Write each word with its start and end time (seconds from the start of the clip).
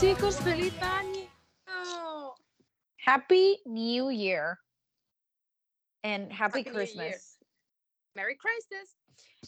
chicos, 0.00 0.40
feliz 0.40 0.74
año. 0.82 1.30
Happy 3.06 3.62
New 3.64 4.10
Year. 4.10 4.58
And 6.02 6.32
Happy, 6.32 6.64
Christmas. 6.64 7.38
Merry 8.14 8.36
Christmas. 8.36 8.96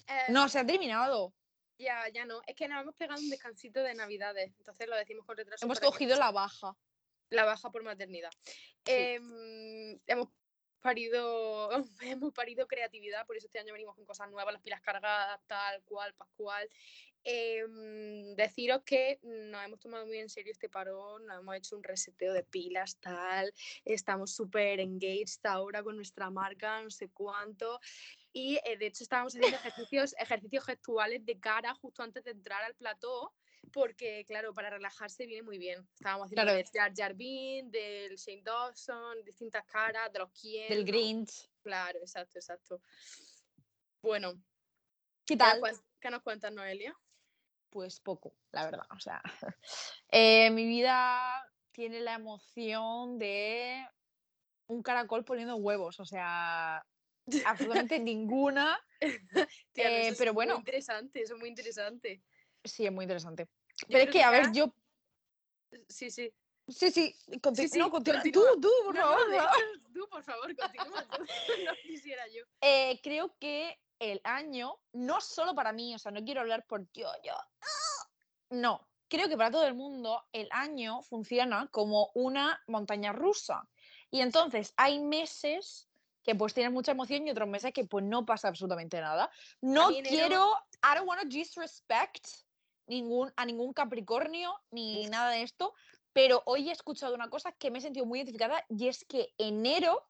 Eh, 0.09 0.31
No, 0.31 0.49
se 0.49 0.59
ha 0.59 0.67
terminado. 0.67 1.35
Ya, 1.79 2.09
ya 2.13 2.25
no. 2.25 2.41
Es 2.47 2.55
que 2.55 2.69
nos 2.69 2.83
hemos 2.83 2.95
pegado 2.95 3.21
un 3.21 3.29
descansito 3.29 3.83
de 3.83 3.95
Navidades. 3.95 4.55
Entonces 4.59 4.89
lo 4.89 4.97
decimos 4.97 5.27
con 5.27 5.37
retraso. 5.37 5.65
Hemos 5.65 5.81
que 5.81 5.87
cogido 5.87 6.17
la 6.17 6.31
baja. 6.31 6.77
la 7.31 7.45
baja 7.45 7.71
por 7.71 7.83
maternidad. 7.83 8.31
Em, 8.85 9.99
hemos 10.07 10.29
parido 10.81 11.71
hemos 12.01 12.33
parido 12.33 12.67
creatividad, 12.67 13.27
por 13.27 13.37
eso 13.37 13.47
este 13.47 13.59
año 13.59 13.73
venimos 13.73 13.97
con 13.97 14.05
cosas 14.05 14.31
nuevas, 14.31 14.53
las 14.55 14.63
pilas 14.63 14.81
cargadas, 14.81 15.41
tal 15.47 15.83
cual, 15.83 16.15
pascual. 16.15 16.69
Em, 17.29 18.37
deciros 18.37 18.83
que 18.85 19.19
nos 19.25 19.65
hemos 19.65 19.81
tomado 19.81 20.07
muy 20.07 20.19
en 20.19 20.29
serio 20.29 20.53
este 20.53 20.69
parón, 20.69 21.27
nos 21.27 21.41
hemos 21.41 21.57
hecho 21.57 21.77
un 21.77 21.83
reseteo 21.83 22.33
de 22.33 22.45
pilas, 22.45 22.99
tal, 23.01 23.53
estamos 23.85 24.33
súper 24.33 24.79
engaged 24.79 25.45
ahora 25.45 25.83
con 25.83 25.97
nuestra 25.97 26.31
marca, 26.31 26.81
no 26.83 26.89
sé 26.91 27.09
cuánto. 27.09 27.81
Y 28.33 28.61
eh, 28.65 28.77
de 28.79 28.87
hecho 28.87 29.03
estábamos 29.03 29.35
haciendo 29.35 29.57
ejercicios, 29.91 30.15
ejercicios 30.21 30.65
gestuales 30.67 31.27
de 31.27 31.41
cara 31.41 31.75
justo 31.75 32.05
antes 32.05 32.23
de 32.23 32.31
entrar 32.31 32.63
al 32.63 32.77
plató, 32.77 33.35
porque 33.73 34.25
claro, 34.25 34.55
para 34.55 34.71
relajarse 34.71 35.27
viene 35.27 35.43
muy 35.43 35.59
bien. 35.59 35.85
Estábamos 35.95 36.27
haciendo 36.27 36.43
Claro. 36.45 36.57
del 36.59 36.67
Jar 36.73 36.93
Jar 36.95 37.17
del 37.17 38.15
Shane 38.17 38.43
Dawson, 38.43 39.25
distintas 39.25 39.65
caras, 39.65 40.13
de 40.13 40.21
los 40.21 40.31
quién. 40.31 40.69
Del 40.69 40.85
Grinch. 40.85 41.51
Claro, 41.61 41.99
exacto, 41.99 42.39
exacto. 42.39 42.81
Bueno, 44.01 44.35
¿Qué 45.25 45.37
¿qué 45.37 45.37
nos, 45.37 45.61
tal? 45.61 45.81
qué 45.99 46.11
nos 46.11 46.23
cuentas, 46.23 46.53
Noelia? 46.53 46.97
Pues 47.77 48.01
poco, 48.01 48.33
la 48.53 48.65
verdad. 48.65 48.87
O 48.89 48.99
sea, 48.99 49.21
eh, 50.09 50.49
mi 50.51 50.65
vida 50.65 51.47
tiene 51.73 52.01
la 52.01 52.15
emoción 52.15 53.19
de 53.19 53.87
un 54.67 54.83
caracol 54.83 55.27
poniendo 55.27 55.57
huevos. 55.57 56.01
O 56.01 56.07
sea, 56.07 56.83
absolutamente 57.45 57.99
ninguna. 57.99 58.81
Tía, 59.73 59.91
Eh, 59.91 60.15
pero 60.17 60.33
muy 60.33 60.47
bueno. 60.47 60.57
interesante, 60.57 61.21
eso 61.21 61.35
es 61.35 61.39
muy 61.39 61.51
interesante. 61.51 62.23
Sí, 62.65 62.87
es 62.87 62.93
muy 62.93 63.05
interesante. 63.05 63.47
Yo 63.77 63.89
Pero 63.89 64.05
es 64.05 64.09
que, 64.11 64.23
a 64.23 64.31
ver, 64.31 64.51
yo. 64.53 64.75
Sí, 65.91 66.11
sí. 66.11 66.33
Sí, 66.69 66.91
sí, 66.91 67.15
sí, 67.15 67.79
no, 67.79 67.91
continúa. 67.91 68.23
Tú, 68.23 68.43
tú, 68.59 68.71
por 68.87 68.95
No, 68.95 69.03
favor, 69.03 69.29
no, 69.29 69.35
hecho, 69.35 69.43
tú, 69.93 70.09
por 70.09 70.25
favor, 70.25 70.57
continúa 70.57 71.03
tú. 71.11 71.19
No 71.63 71.73
quisiera 71.83 72.27
yo. 72.29 72.43
Eh, 72.63 72.99
creo 73.03 73.37
que 73.39 73.79
el 73.99 74.21
año, 74.25 74.79
no 74.93 75.21
solo 75.21 75.55
para 75.55 75.73
mí, 75.73 75.95
o 75.95 75.99
sea, 75.99 76.13
no 76.13 76.25
quiero 76.25 76.41
hablar 76.41 76.65
por 76.67 76.91
yo, 76.93 77.09
yo. 77.25 77.35
¡ah! 77.35 78.09
No, 78.51 78.87
creo 79.09 79.29
que 79.29 79.37
para 79.37 79.51
todo 79.51 79.67
el 79.67 79.75
mundo 79.75 80.25
el 80.33 80.49
año 80.51 81.03
funciona 81.03 81.69
como 81.71 82.11
una 82.15 82.63
montaña 82.67 83.13
rusa. 83.13 83.69
Y 84.11 84.21
entonces 84.21 84.73
hay 84.77 85.01
meses 85.01 85.89
que 86.23 86.35
pues 86.35 86.55
tienen 86.55 86.73
mucha 86.73 86.93
emoción 86.93 87.27
y 87.27 87.31
otros 87.31 87.49
meses 87.49 87.73
que 87.73 87.85
pues 87.85 88.05
no 88.05 88.27
pasa 88.27 88.49
absolutamente 88.49 89.01
nada. 89.01 89.31
No 89.61 89.89
quiero, 89.89 90.53
I 90.83 90.97
don't 90.97 91.09
want 91.09 91.23
to 91.23 91.29
disrespect 91.29 92.27
ningún, 92.87 93.33
a 93.37 93.45
ningún 93.45 93.73
Capricornio 93.73 94.61
ni 94.71 95.07
nada 95.07 95.31
de 95.31 95.43
esto, 95.43 95.75
pero 96.13 96.43
hoy 96.47 96.69
he 96.69 96.73
escuchado 96.73 97.15
una 97.15 97.31
cosa 97.31 97.53
que 97.53 97.71
me 97.71 97.79
he 97.79 97.83
sentido 97.83 98.07
muy 98.07 98.19
identificada 98.19 98.65
y 98.69 98.89
es 98.89 99.05
que 99.05 99.35
enero 99.39 100.05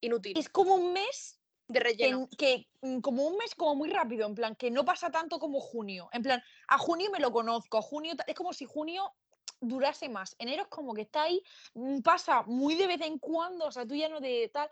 Inútil. 0.00 0.38
es 0.38 0.48
como 0.48 0.74
un 0.74 0.92
mes 0.92 1.39
de 1.72 1.78
que, 1.78 1.84
relleno. 1.84 2.28
que, 2.36 2.68
mm, 2.82 3.00
como 3.00 3.24
un 3.26 3.36
mes 3.36 3.54
como 3.54 3.74
muy 3.74 3.90
rápido, 3.90 4.26
en 4.26 4.34
plan, 4.34 4.56
que 4.56 4.70
no 4.70 4.84
pasa 4.84 5.10
tanto 5.10 5.38
como 5.38 5.60
junio. 5.60 6.08
En 6.12 6.22
plan, 6.22 6.42
a 6.68 6.78
junio 6.78 7.10
me 7.10 7.20
lo 7.20 7.32
conozco, 7.32 7.78
a 7.78 7.82
junio 7.82 8.14
es 8.26 8.34
como 8.34 8.52
si 8.52 8.64
junio 8.64 9.12
durase 9.60 10.08
más. 10.08 10.34
Enero 10.38 10.62
es 10.62 10.68
como 10.68 10.94
que 10.94 11.02
está 11.02 11.22
ahí, 11.22 11.42
mm, 11.74 12.00
pasa 12.00 12.42
muy 12.42 12.74
de 12.74 12.86
vez 12.86 13.00
en 13.02 13.18
cuando, 13.18 13.66
o 13.66 13.72
sea, 13.72 13.86
tú 13.86 13.94
ya 13.94 14.08
no 14.08 14.20
de 14.20 14.50
tal. 14.52 14.70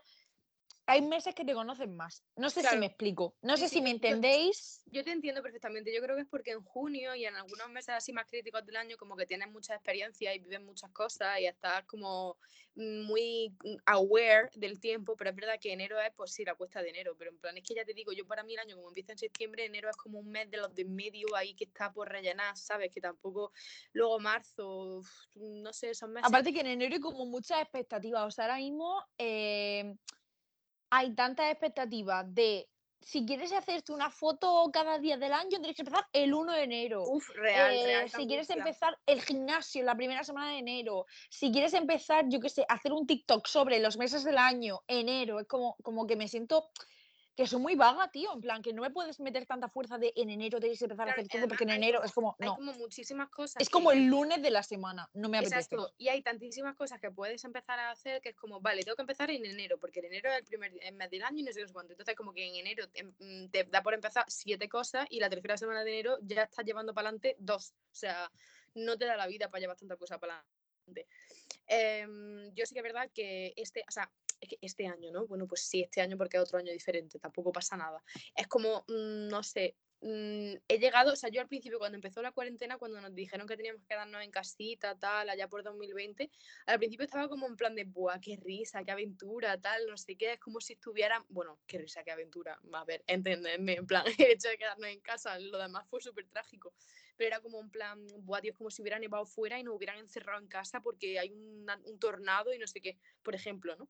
Hay 0.89 1.01
meses 1.01 1.35
que 1.35 1.45
te 1.45 1.53
conocen 1.53 1.95
más. 1.95 2.23
No 2.35 2.49
sé 2.49 2.63
si 2.63 2.77
me 2.77 2.87
explico. 2.87 3.35
No 3.41 3.57
sé 3.57 3.69
sí, 3.69 3.75
si 3.75 3.81
me 3.81 3.91
entendéis. 3.91 4.81
Yo 4.87 5.03
te 5.03 5.11
entiendo 5.11 5.43
perfectamente. 5.43 5.93
Yo 5.93 6.01
creo 6.01 6.15
que 6.15 6.23
es 6.23 6.27
porque 6.27 6.51
en 6.51 6.63
junio 6.63 7.13
y 7.15 7.25
en 7.25 7.35
algunos 7.35 7.69
meses 7.69 7.89
así 7.89 8.11
más 8.11 8.25
críticos 8.25 8.65
del 8.65 8.75
año, 8.75 8.97
como 8.97 9.15
que 9.15 9.25
tienes 9.25 9.49
mucha 9.49 9.75
experiencia 9.75 10.33
y 10.33 10.39
vives 10.39 10.61
muchas 10.61 10.91
cosas 10.91 11.39
y 11.39 11.45
estás 11.45 11.85
como 11.85 12.37
muy 12.75 13.53
aware 13.85 14.49
del 14.55 14.79
tiempo, 14.79 15.15
pero 15.15 15.31
es 15.31 15.35
verdad 15.35 15.59
que 15.59 15.73
enero 15.73 15.99
es, 15.99 16.11
pues 16.15 16.31
sí, 16.31 16.45
la 16.45 16.55
cuesta 16.55 16.81
de 16.81 16.89
enero, 16.89 17.15
pero 17.17 17.31
en 17.31 17.37
plan, 17.37 17.57
es 17.57 17.63
que 17.63 17.75
ya 17.75 17.83
te 17.83 17.93
digo, 17.93 18.13
yo 18.13 18.25
para 18.25 18.43
mí 18.43 18.53
el 18.53 18.59
año 18.59 18.77
como 18.77 18.87
empieza 18.87 19.11
en 19.11 19.17
septiembre, 19.17 19.65
enero 19.65 19.89
es 19.89 19.97
como 19.97 20.19
un 20.19 20.29
mes 20.29 20.49
de 20.49 20.57
los 20.57 20.73
de 20.73 20.85
medio 20.85 21.35
ahí 21.35 21.53
que 21.55 21.65
está 21.65 21.91
por 21.91 22.09
rellenar, 22.09 22.55
¿sabes? 22.57 22.91
Que 22.91 23.01
tampoco, 23.01 23.51
luego 23.93 24.19
marzo, 24.19 25.01
no 25.35 25.73
sé, 25.73 25.93
son 25.93 26.13
meses. 26.13 26.27
Aparte 26.27 26.53
que 26.53 26.61
en 26.61 26.67
enero 26.67 26.95
hay 26.95 27.01
como 27.01 27.25
muchas 27.25 27.61
expectativas. 27.61 28.25
O 28.25 28.31
sea, 28.31 28.45
ahora 28.45 28.57
mismo 28.57 29.03
eh, 29.17 29.95
hay 30.89 31.13
tantas 31.15 31.51
expectativas 31.51 32.25
de 32.33 32.69
si 33.01 33.25
quieres 33.25 33.51
hacerte 33.53 33.93
una 33.93 34.09
foto 34.09 34.69
cada 34.73 34.99
día 34.99 35.17
del 35.17 35.33
año, 35.33 35.49
tienes 35.51 35.75
que 35.75 35.83
empezar 35.83 36.05
el 36.11 36.33
1 36.33 36.53
de 36.53 36.63
enero. 36.63 37.03
Uf, 37.07 37.29
real, 37.29 37.73
Eh, 37.73 37.85
real. 37.85 38.03
qué 38.11 38.17
si 38.17 38.27
quieres 38.27 38.49
empezar 38.49 38.97
el 39.05 39.21
gimnasio 39.21 39.83
la 39.83 39.95
primera 39.95 40.23
semana 40.23 40.51
de 40.51 40.59
enero, 40.59 41.05
si 41.29 41.51
quieres 41.51 41.73
empezar, 41.73 42.25
yo 42.27 42.39
qué 42.39 42.49
sé, 42.49 42.65
hacer 42.67 42.91
un 42.91 43.07
TikTok 43.07 43.47
sobre 43.47 43.79
los 43.79 43.97
meses 43.97 44.23
del 44.23 44.37
año, 44.37 44.81
enero, 44.87 45.39
es 45.39 45.47
como, 45.47 45.75
como 45.81 46.05
que 46.07 46.17
me 46.17 46.27
siento 46.27 46.69
que 47.39 47.47
soy 47.47 47.61
muy 47.61 47.75
vaga, 47.75 48.11
tío, 48.11 48.33
en 48.33 48.41
plan, 48.41 48.61
que 48.61 48.73
no 48.73 48.81
me 48.81 48.89
puedes 48.89 49.17
meter 49.21 49.45
tanta 49.45 49.69
fuerza 49.69 49.97
de 49.97 50.11
en 50.17 50.29
enero 50.29 50.59
tienes 50.59 50.77
que 50.77 50.83
empezar 50.83 51.05
Claro, 51.05 51.21
a 51.21 51.23
hacer 51.23 51.39
todo, 51.39 51.47
porque 51.47 51.63
en 51.63 51.69
hay 51.69 51.77
enero 51.77 51.99
como- 51.99 52.05
es 52.05 52.11
como, 52.13 52.35
Hay 52.37 52.47
no, 52.49 52.55
como 52.55 52.73
muchísimas 52.73 53.29
cosas. 53.29 53.61
es 53.61 53.69
como 53.69 53.93
el 53.93 54.07
lunes 54.07 54.41
de 54.41 54.51
la 54.51 54.61
semana, 54.61 55.09
no 55.13 55.29
me 55.29 55.37
apetece. 55.37 55.55
Exacto, 55.75 55.93
y 55.97 56.09
hay 56.09 56.21
tantísimas 56.21 56.75
cosas 56.75 56.99
que 56.99 57.11
puedes 57.11 57.41
empezar 57.45 57.79
a 57.79 57.91
hacer 57.91 58.21
que 58.21 58.27
es 58.29 58.35
como, 58.35 58.59
vale, 58.59 58.83
tengo 58.83 58.97
que 58.97 59.03
empezar 59.03 59.31
en 59.31 59.45
enero, 59.45 59.77
porque 59.79 59.99
en 59.99 60.07
enero 60.07 60.29
es 60.33 60.39
el 60.39 60.43
primer 60.43 60.73
mes 60.91 61.09
del 61.11 61.23
año 61.23 61.39
y 61.39 61.43
no 61.43 61.53
sé 61.53 61.65
cuánto. 61.71 61.93
Entonces, 61.93 62.13
como 62.13 62.33
que 62.33 62.45
en 62.45 62.55
enero 62.55 62.89
te, 62.89 63.05
mm, 63.05 63.47
te 63.51 63.63
da 63.63 63.81
por 63.81 63.93
empezar 63.93 64.25
siete 64.27 64.67
cosas 64.67 65.07
y 65.09 65.21
la 65.21 65.29
tercera 65.29 65.55
semana 65.55 65.85
de 65.85 65.91
enero 65.93 66.17
ya 66.21 66.43
estás 66.43 66.65
llevando 66.65 66.93
para 66.93 67.07
adelante 67.07 67.37
dos. 67.39 67.71
O 67.89 67.95
sea, 67.95 68.29
no 68.75 68.97
te 68.97 69.05
da 69.05 69.15
la 69.15 69.27
vida 69.27 69.49
para 69.49 69.61
llevar 69.61 69.77
tanta 69.77 69.95
cosa 69.95 70.19
para 70.19 70.43
adelante. 70.87 71.07
Em, 71.67 72.53
yo 72.53 72.65
sí 72.65 72.73
que 72.73 72.79
es 72.79 72.83
verdad 72.83 73.09
que 73.13 73.53
este, 73.55 73.85
o 73.87 73.91
sea, 73.91 74.11
este 74.61 74.87
año, 74.87 75.11
¿no? 75.11 75.27
Bueno, 75.27 75.47
pues 75.47 75.61
sí, 75.61 75.81
este 75.81 76.01
año 76.01 76.17
porque 76.17 76.37
es 76.37 76.43
otro 76.43 76.59
año 76.59 76.71
diferente, 76.71 77.19
tampoco 77.19 77.51
pasa 77.51 77.77
nada. 77.77 78.01
Es 78.35 78.47
como, 78.47 78.85
mm, 78.87 79.27
no 79.27 79.43
sé, 79.43 79.75
mm, 80.01 80.53
he 80.67 80.79
llegado, 80.79 81.13
o 81.13 81.15
sea, 81.15 81.29
yo 81.29 81.41
al 81.41 81.47
principio 81.47 81.77
cuando 81.77 81.95
empezó 81.95 82.21
la 82.21 82.31
cuarentena, 82.31 82.77
cuando 82.77 83.01
nos 83.01 83.13
dijeron 83.13 83.47
que 83.47 83.57
teníamos 83.57 83.81
que 83.81 83.87
quedarnos 83.87 84.23
en 84.23 84.31
casita, 84.31 84.97
tal, 84.97 85.29
allá 85.29 85.47
por 85.49 85.63
2020, 85.63 86.29
al 86.67 86.77
principio 86.79 87.05
estaba 87.05 87.27
como 87.27 87.47
en 87.47 87.57
plan 87.57 87.75
de, 87.75 87.83
¡buah, 87.83 88.19
qué 88.19 88.37
risa, 88.37 88.83
qué 88.83 88.91
aventura, 88.91 89.59
tal, 89.59 89.87
no 89.87 89.97
sé 89.97 90.15
qué! 90.15 90.33
Es 90.33 90.39
como 90.39 90.61
si 90.61 90.73
estuvieran, 90.73 91.23
bueno, 91.29 91.59
qué 91.67 91.79
risa, 91.79 92.03
qué 92.03 92.11
aventura, 92.11 92.59
a 92.73 92.85
ver, 92.85 93.03
entenderme, 93.07 93.73
en 93.73 93.87
plan, 93.87 94.05
el 94.27 94.31
hecho 94.31 94.49
de 94.49 94.57
quedarnos 94.57 94.89
en 94.89 95.01
casa, 95.01 95.37
lo 95.39 95.57
demás 95.57 95.85
fue 95.89 96.01
súper 96.01 96.27
trágico, 96.27 96.73
pero 97.17 97.27
era 97.27 97.41
como 97.41 97.59
en 97.59 97.69
plan, 97.69 98.05
¡buah, 98.19 98.39
Dios, 98.41 98.55
como 98.55 98.71
si 98.71 98.81
hubiera 98.81 98.99
nevado 98.99 99.25
fuera 99.25 99.59
y 99.59 99.63
nos 99.63 99.75
hubieran 99.75 99.97
encerrado 99.97 100.39
en 100.39 100.47
casa 100.47 100.81
porque 100.81 101.19
hay 101.19 101.31
un 101.31 101.67
tornado 101.99 102.53
y 102.53 102.57
no 102.57 102.67
sé 102.67 102.79
qué, 102.79 102.97
por 103.21 103.35
ejemplo, 103.35 103.75
¿no? 103.75 103.89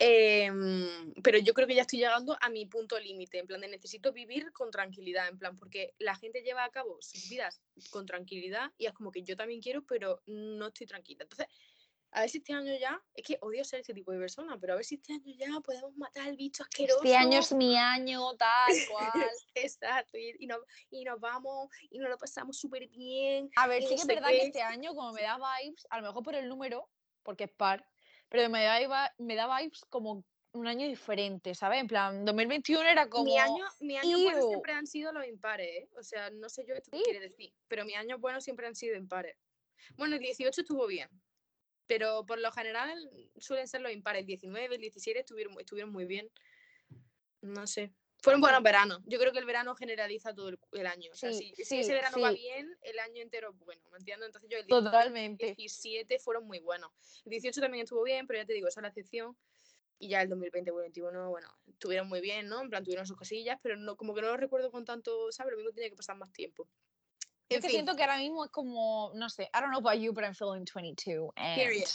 Em, 0.00 1.12
pero 1.24 1.38
yo 1.38 1.52
creo 1.54 1.66
que 1.66 1.74
ya 1.74 1.82
estoy 1.82 1.98
llegando 1.98 2.36
a 2.40 2.48
mi 2.48 2.66
punto 2.66 2.98
límite, 3.00 3.38
en 3.38 3.46
plan 3.48 3.60
de 3.60 3.68
necesito 3.68 4.12
vivir 4.12 4.52
con 4.52 4.70
tranquilidad, 4.70 5.26
en 5.26 5.38
plan, 5.38 5.56
porque 5.56 5.94
la 5.98 6.14
gente 6.14 6.42
lleva 6.42 6.64
a 6.64 6.70
cabo 6.70 6.98
sus 7.00 7.28
vidas 7.28 7.60
con 7.90 8.06
tranquilidad 8.06 8.70
y 8.78 8.86
es 8.86 8.92
como 8.92 9.10
que 9.10 9.24
yo 9.24 9.36
también 9.36 9.60
quiero, 9.60 9.84
pero 9.84 10.22
no 10.26 10.68
estoy 10.68 10.86
tranquila. 10.86 11.24
Entonces, 11.24 11.48
a 12.12 12.20
ver 12.20 12.30
si 12.30 12.38
este 12.38 12.52
año 12.52 12.74
ya, 12.78 13.02
es 13.12 13.24
que 13.24 13.38
odio 13.42 13.64
ser 13.64 13.80
ese 13.80 13.92
tipo 13.92 14.12
de 14.12 14.18
persona, 14.18 14.56
pero 14.58 14.72
a 14.72 14.76
ver 14.76 14.84
si 14.84 14.94
este 14.94 15.12
año 15.12 15.34
ya 15.36 15.48
podemos 15.60 15.94
matar 15.96 16.28
al 16.28 16.36
bicho 16.36 16.62
asqueroso. 16.62 17.02
Este 17.02 17.16
año 17.16 17.40
es 17.40 17.52
mi 17.52 17.76
año, 17.76 18.34
tal 18.36 18.46
cual. 18.90 19.30
Exacto, 19.54 20.16
y, 20.16 20.36
y 20.38 20.46
nos, 20.46 20.60
y 20.90 21.04
nos 21.04 21.18
vamos 21.18 21.68
y 21.90 21.98
nos 21.98 22.08
lo 22.08 22.16
pasamos 22.16 22.56
súper 22.56 22.88
bien. 22.88 23.50
A 23.56 23.66
ver, 23.66 23.82
sí 23.82 23.88
que 23.88 23.94
es 23.96 24.06
verdad 24.06 24.28
que 24.28 24.42
este 24.42 24.62
año, 24.62 24.94
como 24.94 25.12
me 25.12 25.22
da 25.22 25.38
vibes, 25.38 25.86
a 25.90 26.00
lo 26.00 26.06
mejor 26.06 26.22
por 26.22 26.34
el 26.34 26.48
número, 26.48 26.88
porque 27.24 27.44
es 27.44 27.50
par, 27.50 27.86
pero 28.28 28.48
me 28.50 28.62
da, 28.64 28.78
viba- 28.78 29.14
me 29.18 29.34
da 29.34 29.58
vibes 29.58 29.84
como 29.88 30.24
un 30.52 30.66
año 30.66 30.86
diferente, 30.86 31.54
¿sabes? 31.54 31.80
En 31.80 31.86
plan, 31.86 32.24
2021 32.24 32.82
era 32.88 33.08
como... 33.08 33.24
Mi 33.24 33.38
año, 33.38 33.64
mi 33.80 33.96
año 33.98 34.18
bueno 34.22 34.46
siempre 34.48 34.72
han 34.72 34.86
sido 34.86 35.12
los 35.12 35.26
impares, 35.26 35.68
¿eh? 35.68 35.88
O 35.98 36.02
sea, 36.02 36.30
no 36.30 36.48
sé 36.48 36.64
yo 36.66 36.74
esto 36.74 36.90
qué 36.90 36.98
Sí. 36.98 37.04
quiere 37.04 37.20
decir, 37.20 37.52
pero 37.68 37.84
mis 37.84 37.96
años 37.96 38.18
buenos 38.20 38.44
siempre 38.44 38.66
han 38.66 38.74
sido 38.74 38.96
impares. 38.96 39.36
Bueno, 39.96 40.16
el 40.16 40.22
18 40.22 40.62
estuvo 40.62 40.86
bien, 40.86 41.08
pero 41.86 42.24
por 42.26 42.38
lo 42.38 42.50
general 42.50 43.10
suelen 43.38 43.68
ser 43.68 43.82
los 43.82 43.92
impares. 43.92 44.20
El 44.20 44.26
19, 44.26 44.74
el 44.74 44.80
17 44.80 45.20
estuvieron, 45.20 45.58
estuvieron 45.60 45.92
muy 45.92 46.04
bien. 46.06 46.30
No 47.42 47.66
sé. 47.66 47.92
Fueron 48.20 48.40
buenos 48.40 48.62
veranos. 48.62 49.00
Yo 49.06 49.18
creo 49.18 49.32
que 49.32 49.38
el 49.38 49.44
verano 49.44 49.74
generaliza 49.76 50.34
todo 50.34 50.48
el, 50.48 50.58
el 50.72 50.86
año. 50.86 51.10
O 51.12 51.14
sea, 51.14 51.32
Sí, 51.32 51.52
si, 51.54 51.56
si 51.56 51.64
sí, 51.64 51.80
ese 51.80 51.92
verano 51.94 52.18
va 52.20 52.30
sí. 52.32 52.36
bien, 52.38 52.76
el 52.82 52.98
año 52.98 53.22
entero 53.22 53.50
es 53.50 53.58
bueno, 53.64 53.82
¿me 53.92 53.98
entiendes? 53.98 54.26
Entonces 54.26 54.50
yo 54.50 54.58
el 54.58 54.66
19, 54.66 54.84
Totalmente. 54.84 55.54
17 55.54 56.18
fueron 56.18 56.46
muy 56.46 56.58
buenos. 56.58 56.90
El 57.24 57.30
18 57.30 57.60
también 57.60 57.84
estuvo 57.84 58.02
bien, 58.02 58.26
pero 58.26 58.40
ya 58.40 58.46
te 58.46 58.54
digo, 58.54 58.66
esa 58.66 58.80
es 58.80 58.82
la 58.82 58.88
excepción. 58.88 59.36
Y 60.00 60.08
ya 60.08 60.22
el 60.22 60.30
2020-2021, 60.30 61.28
bueno, 61.28 61.48
estuvieron 61.66 62.08
muy 62.08 62.20
bien, 62.20 62.48
¿no? 62.48 62.60
En 62.60 62.70
plan, 62.70 62.84
tuvieron 62.84 63.06
sus 63.06 63.16
cosillas, 63.16 63.58
pero 63.62 63.76
no, 63.76 63.96
como 63.96 64.14
que 64.14 64.22
no 64.22 64.28
lo 64.28 64.36
recuerdo 64.36 64.70
con 64.70 64.84
tanto, 64.84 65.30
¿sabes? 65.32 65.52
Lo 65.52 65.56
mismo 65.58 65.72
tenía 65.72 65.90
que 65.90 65.96
pasar 65.96 66.16
más 66.16 66.32
tiempo. 66.32 66.68
Es 67.48 67.62
que 67.62 67.68
siento 67.70 67.96
que 67.96 68.02
ahora 68.02 68.18
mismo 68.18 68.44
es 68.44 68.50
como, 68.50 69.10
no 69.14 69.28
sé, 69.30 69.44
I 69.44 69.60
don't 69.60 69.70
know 69.70 69.78
about 69.78 69.98
you, 70.00 70.12
but 70.12 70.22
I'm 70.22 70.34
feeling 70.34 70.64
22. 70.66 71.30
And 71.36 71.56
Period. 71.56 71.88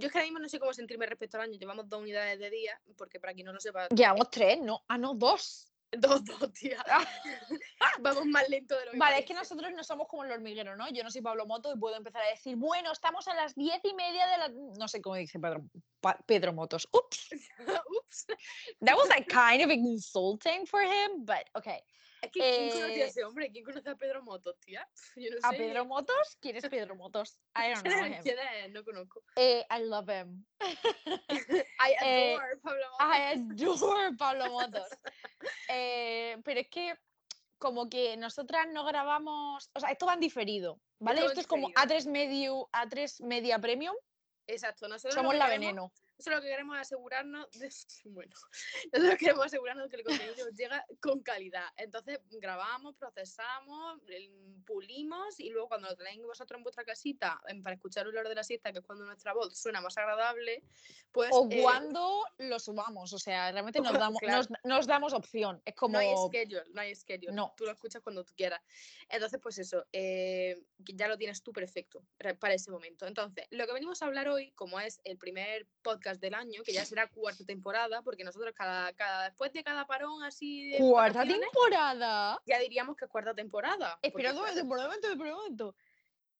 Yo 0.00 0.06
es 0.06 0.12
que 0.12 0.18
ahora 0.18 0.26
mismo 0.26 0.38
no 0.38 0.48
sé 0.48 0.58
cómo 0.58 0.72
sentirme 0.72 1.06
respecto 1.06 1.36
al 1.36 1.44
año. 1.44 1.58
Llevamos 1.58 1.88
dos 1.88 2.00
unidades 2.00 2.38
de 2.38 2.50
día, 2.50 2.80
porque 2.96 3.20
para 3.20 3.34
quien 3.34 3.46
no 3.46 3.52
lo 3.52 3.60
sepa, 3.60 3.88
Llevamos 3.88 4.30
tres, 4.30 4.58
no, 4.60 4.82
ah, 4.88 4.98
no, 4.98 5.14
dos. 5.14 5.70
dos, 5.98 6.24
dos, 6.24 6.52
tía. 6.52 6.82
Vamos 8.00 8.24
más 8.26 8.48
lento 8.48 8.78
de 8.78 8.86
lo 8.86 8.92
que 8.92 8.98
Vale, 8.98 9.18
es 9.18 9.26
que 9.26 9.34
nosotros 9.34 9.70
no 9.74 9.82
somos 9.82 10.06
como 10.08 10.24
el 10.24 10.30
hormiguero, 10.30 10.76
¿no? 10.76 10.88
Yo 10.90 11.02
no 11.02 11.10
soy 11.10 11.20
Pablo 11.20 11.46
Moto 11.46 11.72
y 11.74 11.78
puedo 11.78 11.96
empezar 11.96 12.22
a 12.22 12.30
decir, 12.30 12.56
bueno, 12.56 12.92
estamos 12.92 13.26
a 13.28 13.34
las 13.34 13.54
diez 13.54 13.80
y 13.84 13.94
media 13.94 14.26
de 14.28 14.38
la... 14.38 14.48
No 14.78 14.88
sé 14.88 15.02
cómo 15.02 15.16
dice 15.16 15.40
Pedro, 15.40 15.64
Pedro 16.26 16.52
Motos. 16.52 16.88
Ups, 16.92 17.30
Ups. 17.98 18.26
that 18.80 18.96
was 18.96 19.08
like 19.08 19.26
kind 19.28 19.62
of 19.62 19.70
insulting 19.70 20.64
for 20.64 20.80
him, 20.80 21.24
but 21.24 21.44
okay. 21.56 21.82
¿Quién 22.32 22.68
conoce 22.70 22.82
a 22.82 22.88
Eh, 22.88 23.02
ese 23.08 23.24
hombre? 23.24 23.50
¿Quién 23.50 23.64
conoce 23.64 23.88
a 23.90 23.94
Pedro 23.96 24.22
Motos, 24.22 24.58
tía? 24.60 24.88
Yo 25.16 25.30
no 25.30 25.36
sé. 25.36 25.46
¿A 25.46 25.50
Pedro 25.50 25.84
Motos? 25.84 26.36
¿Quién 26.40 26.56
es 26.56 26.68
Pedro 26.68 26.94
Motos? 26.96 27.38
I 27.56 27.72
don't 27.72 27.82
know 27.86 28.04
him. 28.06 28.14
¿Quién 28.22 28.38
es? 28.38 28.70
No 28.72 28.84
conozco. 28.84 29.22
Eh, 29.36 29.64
I 29.70 29.82
love 29.84 30.08
him. 30.10 30.44
I 31.80 31.92
Eh, 32.04 32.34
adore 32.36 32.56
Pablo 32.62 32.86
Motos. 32.90 33.08
I 33.08 33.64
adore 33.64 34.16
Pablo 34.16 34.50
Motos. 34.50 34.88
Eh, 35.68 36.36
pero 36.44 36.60
es 36.60 36.68
que 36.68 36.94
como 37.58 37.88
que 37.90 38.16
nosotras 38.16 38.66
no 38.72 38.84
grabamos, 38.84 39.70
o 39.74 39.80
sea, 39.80 39.90
esto 39.90 40.06
va 40.06 40.14
en 40.14 40.20
diferido, 40.20 40.80
¿vale? 40.98 41.24
Esto 41.26 41.40
es 41.40 41.46
como 41.46 41.68
diferido. 41.68 41.94
A3 41.94 42.10
medio, 42.10 42.68
A3 42.72 43.22
media 43.24 43.58
premium, 43.58 43.94
Exacto, 44.46 44.88
nosotros 44.88 45.14
somos 45.14 45.34
la 45.34 45.44
queremos- 45.46 45.60
veneno. 45.60 45.92
Nosotros 46.20 46.36
lo 46.36 46.42
que 46.42 46.48
queremos 46.48 46.76
es 46.76 46.82
asegurarnos 46.82 47.50
de, 47.52 47.70
bueno, 48.04 48.34
nosotros 48.92 49.18
queremos 49.18 49.46
asegurarnos 49.46 49.84
de 49.84 49.90
que 49.90 49.96
el 49.96 50.04
contenido 50.04 50.48
llega 50.54 50.86
con 51.00 51.22
calidad. 51.22 51.64
Entonces 51.78 52.20
grabamos, 52.30 52.94
procesamos, 52.96 54.02
pulimos 54.66 55.40
y 55.40 55.48
luego 55.48 55.68
cuando 55.68 55.88
lo 55.88 55.96
tenéis 55.96 56.22
vosotros 56.22 56.58
en 56.58 56.62
vuestra 56.62 56.84
casita 56.84 57.40
para 57.62 57.74
escuchar 57.74 58.04
el 58.04 58.10
olor 58.10 58.28
de 58.28 58.34
la 58.34 58.44
siesta, 58.44 58.70
que 58.70 58.80
es 58.80 58.84
cuando 58.84 59.06
nuestra 59.06 59.32
voz 59.32 59.58
suena 59.58 59.80
más 59.80 59.96
agradable, 59.96 60.62
pues 61.10 61.30
O 61.32 61.48
eh, 61.50 61.62
cuando 61.62 62.22
lo 62.36 62.58
subamos, 62.58 63.14
o 63.14 63.18
sea, 63.18 63.50
realmente 63.50 63.80
nos 63.80 63.92
damos, 63.98 64.20
claro. 64.20 64.36
nos, 64.36 64.48
nos 64.62 64.86
damos 64.86 65.14
opción. 65.14 65.62
Es 65.64 65.74
como, 65.74 65.94
no 65.94 66.00
hay 66.00 66.14
schedule, 66.28 66.64
no 66.74 66.82
hay 66.82 66.94
schedule. 66.94 67.32
No. 67.32 67.54
Tú 67.56 67.64
lo 67.64 67.72
escuchas 67.72 68.02
cuando 68.02 68.24
tú 68.24 68.34
quieras. 68.36 68.60
Entonces, 69.08 69.40
pues 69.42 69.58
eso, 69.58 69.86
eh, 69.92 70.62
ya 70.78 71.08
lo 71.08 71.16
tienes 71.16 71.42
tú 71.42 71.52
perfecto 71.52 72.04
para 72.38 72.54
ese 72.54 72.70
momento. 72.70 73.06
Entonces, 73.06 73.46
lo 73.50 73.66
que 73.66 73.72
venimos 73.72 74.02
a 74.02 74.06
hablar 74.06 74.28
hoy, 74.28 74.52
como 74.52 74.78
es 74.80 75.00
el 75.04 75.16
primer 75.16 75.66
podcast 75.82 76.09
del 76.18 76.34
año, 76.34 76.62
que 76.64 76.72
ya 76.72 76.84
será 76.84 77.08
cuarta 77.08 77.44
temporada, 77.44 78.02
porque 78.02 78.24
nosotros 78.24 78.54
cada, 78.54 78.92
cada 78.94 79.24
después 79.24 79.52
de 79.52 79.62
cada 79.62 79.86
parón 79.86 80.22
así 80.22 80.70
de 80.70 80.78
cuarta 80.78 81.24
temporada. 81.24 82.40
ya 82.46 82.58
diríamos 82.58 82.96
que 82.96 83.04
es 83.04 83.10
cuarta 83.10 83.34
temporada. 83.34 83.98
Espera 84.02 84.30
un 84.30 84.38
momento, 84.38 84.60
espera 84.60 84.80
un 84.80 84.86
momento, 84.86 85.08
espera 85.08 85.30
un 85.32 85.36
momento. 85.36 85.76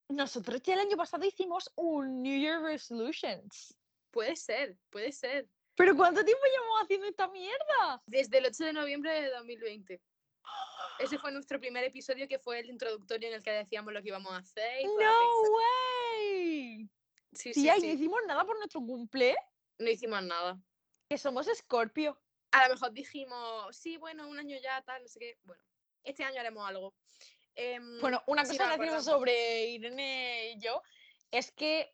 Nosotros 0.08 0.60
ya 0.62 0.74
el 0.74 0.80
año 0.80 0.96
pasado 0.96 1.24
hicimos 1.24 1.70
un 1.76 2.22
New 2.22 2.40
Year 2.40 2.60
Resolutions. 2.62 3.76
Puede 4.10 4.34
ser, 4.34 4.76
puede 4.90 5.12
ser. 5.12 5.48
¿Pero 5.76 5.96
cuánto 5.96 6.24
tiempo 6.24 6.42
llevamos 6.52 6.82
haciendo 6.82 7.06
esta 7.06 7.28
mierda? 7.28 8.02
Desde 8.06 8.38
el 8.38 8.46
8 8.46 8.64
de 8.64 8.72
noviembre 8.72 9.22
de 9.22 9.30
2020. 9.30 10.02
Ese 10.98 11.18
fue 11.18 11.32
nuestro 11.32 11.58
primer 11.58 11.84
episodio 11.84 12.28
que 12.28 12.38
fue 12.38 12.58
el 12.58 12.68
introductorio 12.68 13.28
en 13.28 13.34
el 13.34 13.42
que 13.42 13.52
decíamos 13.52 13.92
lo 13.92 14.02
que 14.02 14.08
íbamos 14.08 14.32
a 14.32 14.38
hacer. 14.38 14.80
y 14.82 14.84
No 14.84 15.42
way. 15.56 16.90
Sí, 17.32 17.54
sí, 17.54 17.62
Tía, 17.62 17.76
y 17.78 17.80
sí. 17.80 17.86
no 17.86 17.92
hicimos 17.94 18.20
nada 18.26 18.44
por 18.44 18.58
nuestro 18.58 18.80
cumple. 18.80 19.36
No 19.80 19.90
hicimos 19.90 20.22
nada. 20.22 20.58
Que 21.08 21.18
somos 21.18 21.46
Scorpio. 21.54 22.20
A 22.52 22.68
lo 22.68 22.74
mejor 22.74 22.92
dijimos, 22.92 23.76
sí, 23.76 23.96
bueno, 23.96 24.28
un 24.28 24.38
año 24.38 24.56
ya, 24.62 24.82
tal, 24.82 25.02
no 25.02 25.08
sé 25.08 25.18
qué. 25.18 25.38
Bueno, 25.42 25.62
este 26.04 26.22
año 26.24 26.40
haremos 26.40 26.68
algo. 26.68 26.94
Em, 27.54 28.00
Bueno, 28.00 28.22
una 28.26 28.42
cosa 28.42 28.54
graciosa 28.54 28.74
acordamos. 28.74 29.04
sobre 29.04 29.66
Irene 29.66 30.52
y 30.52 30.60
yo 30.60 30.82
es 31.30 31.50
que 31.52 31.92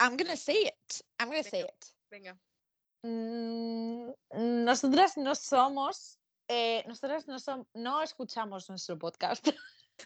I'm 0.00 0.16
gonna 0.16 0.36
say 0.36 0.66
it. 0.66 1.04
I'm 1.20 1.28
gonna 1.28 1.42
say 1.42 1.60
it. 1.60 1.84
Venga. 2.10 2.36
Mm, 3.04 4.10
nosotras 4.64 5.16
no 5.16 5.34
somos, 5.34 6.18
eh, 6.48 6.82
nosotras 6.86 7.26
no, 7.28 7.38
som- 7.38 7.66
no 7.74 8.02
escuchamos 8.02 8.68
nuestro 8.68 8.98
podcast. 8.98 9.46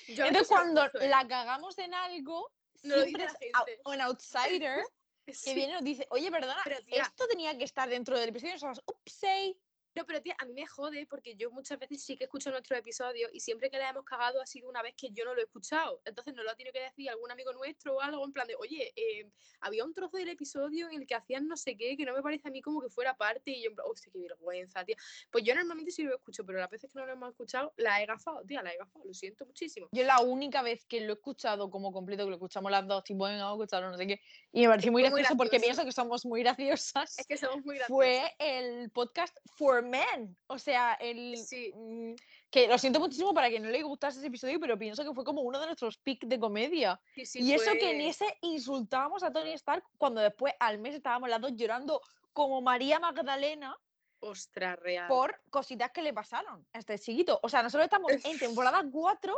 Entonces 0.08 0.48
cuando 0.48 0.88
la 1.02 1.28
cagamos 1.28 1.78
en 1.80 1.94
algo, 1.94 2.52
No 2.84 2.96
lo 2.98 3.04
siempre 3.04 3.28
dice 3.28 3.52
la 3.98 4.06
outsider 4.06 4.84
que 5.34 5.34
Sí. 5.34 5.54
viene 5.56 5.72
y 5.72 5.76
nos 5.76 5.84
dice, 5.84 6.08
oye, 6.12 6.32
perdona, 6.32 6.62
Pero, 6.64 6.78
tía- 6.86 7.02
esto 7.04 7.28
tenía 7.28 7.58
que 7.58 7.64
estar 7.64 7.90
dentro 7.90 8.18
del 8.20 8.30
episodio 8.30 8.52
y 8.52 8.54
nosotros, 8.56 8.84
upsay. 8.88 9.60
No, 9.96 10.06
pero 10.06 10.22
tía, 10.22 10.36
a 10.38 10.46
mí 10.46 10.54
me 10.54 10.68
jode 10.68 11.06
porque 11.08 11.36
yo 11.36 11.50
muchas 11.52 11.80
veces 11.80 12.04
sí 12.04 12.18
que 12.18 12.26
escucho 12.26 12.52
nuestros 12.52 12.78
episodios 12.78 13.30
y 13.34 13.40
siempre 13.40 13.70
que 13.70 13.78
la 13.78 13.90
hemos 13.90 14.04
cagado 14.04 14.42
ha 14.42 14.46
sido 14.46 14.68
una 14.68 14.82
vez 14.82 14.94
que 14.96 15.10
yo 15.12 15.24
no 15.24 15.34
lo 15.34 15.40
he 15.40 15.46
escuchado. 15.46 16.02
Entonces 16.04 16.34
nos 16.34 16.44
lo 16.44 16.52
ha 16.52 16.56
tenido 16.56 16.74
que 16.74 16.82
decir 16.82 17.10
algún 17.10 17.32
amigo 17.32 17.54
nuestro 17.54 17.96
o 17.96 18.02
algo 18.02 18.26
en 18.26 18.34
plan 18.34 18.46
de, 18.46 18.56
oye, 18.56 18.92
eh, 18.96 19.30
había 19.62 19.86
un 19.86 19.94
trozo 19.94 20.18
del 20.18 20.28
episodio 20.28 20.90
en 20.90 21.02
el 21.02 21.08
que 21.08 21.16
hacían 21.16 21.48
no 21.48 21.56
sé 21.56 21.78
qué, 21.78 21.96
que 21.96 22.04
no 22.04 22.14
me 22.14 22.22
parece 22.22 22.50
a 22.50 22.52
mí 22.52 22.62
como 22.62 22.82
que 22.82 22.90
fuera 22.90 23.16
parte 23.16 23.52
y 23.52 23.64
yo 23.64 23.70
en 23.70 23.76
plan, 23.76 23.88
hostia, 23.90 24.12
qué 24.12 24.20
vergüenza, 24.20 24.84
tía. 24.84 24.98
Pues 25.32 25.46
yo 25.46 25.56
normalmente 25.56 25.92
sí 25.92 26.04
lo 26.04 26.14
escucho, 26.16 26.46
pero 26.46 26.60
las 26.60 26.70
veces 26.70 26.92
que 26.92 27.00
no 27.00 27.06
lo 27.06 27.14
hemos 27.14 27.30
escuchado, 27.30 27.74
la 27.78 28.02
he 28.04 28.06
gafado, 28.06 28.44
tía, 28.46 28.62
la 28.62 28.74
he 28.74 28.78
gafado, 28.78 29.06
lo 29.06 29.14
siento 29.14 29.46
muchísimo. 29.46 29.88
Yo 29.94 30.04
la 30.04 30.20
única 30.20 30.62
vez 30.62 30.86
que 30.86 31.00
lo 31.00 31.14
he 31.14 31.16
escuchado 31.16 31.70
como 31.70 31.94
completo, 31.94 32.26
que 32.26 32.32
lo 32.32 32.36
escuchamos 32.36 32.70
las 32.70 32.86
dos, 32.86 33.04
tipo, 33.06 33.26
a 33.26 33.34
escucharlo, 33.34 33.92
no 33.92 33.98
sé 33.98 34.08
qué, 34.08 34.20
y 34.52 34.64
me 34.64 34.68
pareció 34.68 34.92
muy 34.92 35.04
gracioso 35.04 35.38
porque 35.38 35.62
pienso 35.62 35.86
que 35.86 35.94
somos 35.94 36.26
muy 36.26 36.42
graciosas. 36.42 37.18
Es 37.18 37.28
que 37.28 37.38
somos 37.38 37.64
muy 37.64 37.78
graciosos. 37.78 37.96
fue 37.96 38.36
el 38.40 38.90
podcast 38.92 39.38
For 39.56 39.85
Men. 39.90 40.38
O 40.48 40.58
sea, 40.58 40.94
el. 40.96 41.38
Sí. 41.38 41.72
mm, 41.76 42.14
Que 42.50 42.68
lo 42.68 42.78
siento 42.78 43.00
muchísimo 43.00 43.34
para 43.34 43.50
que 43.50 43.60
no 43.60 43.70
le 43.70 43.82
gustase 43.84 44.20
ese 44.20 44.28
episodio, 44.28 44.60
pero 44.60 44.78
pienso 44.78 45.04
que 45.04 45.14
fue 45.14 45.24
como 45.24 45.42
uno 45.42 45.60
de 45.60 45.66
nuestros 45.66 45.98
pics 45.98 46.28
de 46.28 46.40
comedia. 46.40 47.00
Sí, 47.16 47.26
sí, 47.26 47.40
y 47.42 47.54
eso 47.54 47.72
que 47.74 47.92
en 47.92 47.98
fue- 47.98 48.10
ese 48.10 48.38
insultábamos 48.42 49.24
a 49.24 49.32
Tony 49.32 49.52
Stark 49.54 49.84
cuando 49.98 50.22
después 50.22 50.54
al 50.60 50.78
mes 50.80 50.96
estábamos 50.96 51.30
las 51.30 51.42
dos 51.42 51.52
llorando 51.56 52.02
como 52.34 52.62
María 52.62 53.00
Magdalena 53.00 53.76
Ostras, 54.20 54.80
real. 54.80 55.08
por 55.08 55.40
cositas 55.50 55.92
que 55.92 56.02
le 56.02 56.14
pasaron 56.14 56.66
a 56.74 56.80
este 56.80 56.98
chiquito. 56.98 57.40
O 57.44 57.50
sea, 57.50 57.62
nosotros 57.62 57.86
estamos 57.86 58.12
en 58.26 58.40
temporada 58.40 58.84
4, 58.92 59.36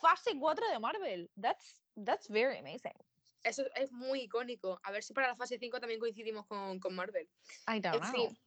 fase 0.00 0.32
4 0.38 0.68
de 0.68 0.78
Marvel. 0.78 1.30
That's, 1.40 1.82
that's 2.04 2.28
very 2.28 2.58
amazing. 2.58 2.94
Eso 3.42 3.62
es 3.76 3.92
muy 3.92 4.22
icónico. 4.22 4.80
A 4.82 4.90
ver 4.90 5.02
si 5.04 5.12
para 5.12 5.28
la 5.28 5.36
fase 5.36 5.58
5 5.58 5.78
también 5.78 6.00
coincidimos 6.00 6.46
con, 6.46 6.80
con 6.80 6.94
Marvel. 6.94 7.28
I 7.68 7.78
don't 7.80 7.96
En 7.96 8.00
know. 8.00 8.12
fin, 8.12 8.38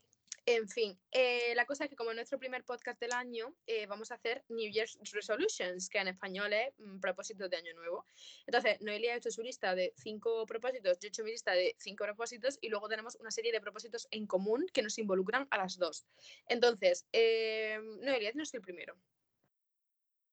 en 0.47 0.67
fin. 0.69 0.97
eh, 1.11 1.53
la 1.55 1.65
cosa 1.65 1.83
es 1.83 1.89
que 1.89 1.97
como 1.97 2.11
es 2.11 2.15
nuestro 2.15 2.39
primer 2.39 2.63
podcast 2.63 2.99
del 3.01 3.11
año, 3.11 3.53
eh, 3.65 3.85
vamos 3.85 4.11
a 4.11 4.15
hacer 4.15 4.45
New 4.47 4.71
Year's 4.71 4.97
Resolutions, 5.11 5.89
que 5.89 5.97
en 5.99 6.07
español 6.07 6.53
es 6.53 6.73
mm, 6.77 6.99
propósitos 6.99 7.49
de 7.49 7.57
año 7.57 7.73
nuevo. 7.73 8.05
Entonces, 8.45 8.79
Noelia 8.81 9.13
ha 9.13 9.17
hecho 9.17 9.29
su 9.29 9.41
lista 9.41 9.75
de 9.75 9.93
cinco 9.97 10.45
propósitos, 10.45 10.99
yo 10.99 11.07
he 11.07 11.09
hecho 11.09 11.25
mi 11.25 11.31
lista 11.31 11.51
de 11.51 11.75
cinco 11.77 12.05
propósitos 12.05 12.57
y 12.61 12.69
luego 12.69 12.87
tenemos 12.87 13.15
una 13.15 13.29
serie 13.29 13.51
de 13.51 13.59
propósitos 13.59 14.07
en 14.09 14.25
común 14.25 14.65
que 14.73 14.81
nos 14.81 14.97
involucran 14.97 15.47
a 15.51 15.57
las 15.57 15.77
dos. 15.77 16.05
Entonces, 16.47 17.05
eh, 17.11 17.77
Noelia, 18.01 18.31
no 18.33 18.43
el 18.49 18.61
primero. 18.61 18.97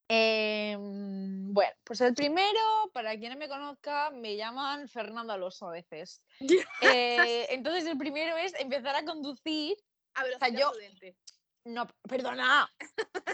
Em, 0.06 1.52
bueno, 1.52 1.72
pues 1.82 2.00
el 2.02 2.14
primero, 2.14 2.60
para 2.92 3.16
quien 3.18 3.32
no 3.32 3.38
me 3.38 3.48
conozca, 3.48 4.10
me 4.10 4.36
llaman 4.36 4.88
Fernando 4.88 5.32
Alonso 5.32 5.68
a 5.68 5.72
veces. 5.72 6.22
Eh, 6.80 7.46
entonces 7.50 7.86
el 7.86 7.98
primero 7.98 8.36
es 8.36 8.54
empezar 8.60 8.94
a 8.94 9.04
conducir. 9.04 9.76
A 10.14 10.22
ver, 10.24 10.36
yo- 10.56 10.72
No, 11.66 11.86
perdona, 12.08 12.70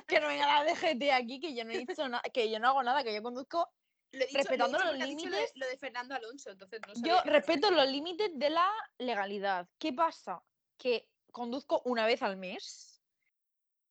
que 0.06 0.20
no 0.20 0.28
venga 0.28 0.62
la 0.62 0.72
DGT 0.72 1.12
aquí, 1.12 1.40
que 1.40 1.54
yo 1.54 1.64
no 1.64 1.72
he 1.72 1.78
dicho 1.84 2.08
nada, 2.08 2.22
que 2.32 2.50
yo 2.50 2.60
no 2.60 2.68
hago 2.68 2.82
nada, 2.82 3.02
que 3.02 3.14
yo 3.14 3.22
conduzco. 3.22 3.68
respetando 4.12 4.78
los 4.78 4.96
límites, 4.98 5.52
Lo 5.54 5.68
de 5.68 5.76
Fernando 5.76 6.14
Alonso, 6.14 6.50
entonces 6.50 6.80
no 6.86 6.94
Yo 7.06 7.20
respeto 7.24 7.70
los 7.70 7.88
límites 7.88 8.30
de 8.34 8.50
la 8.50 8.68
legalidad. 8.98 9.68
¿Qué 9.78 9.92
pasa? 9.92 10.42
Que 10.76 11.08
conduzco 11.32 11.82
una 11.84 12.06
vez 12.06 12.22
al 12.22 12.36
mes 12.36 13.02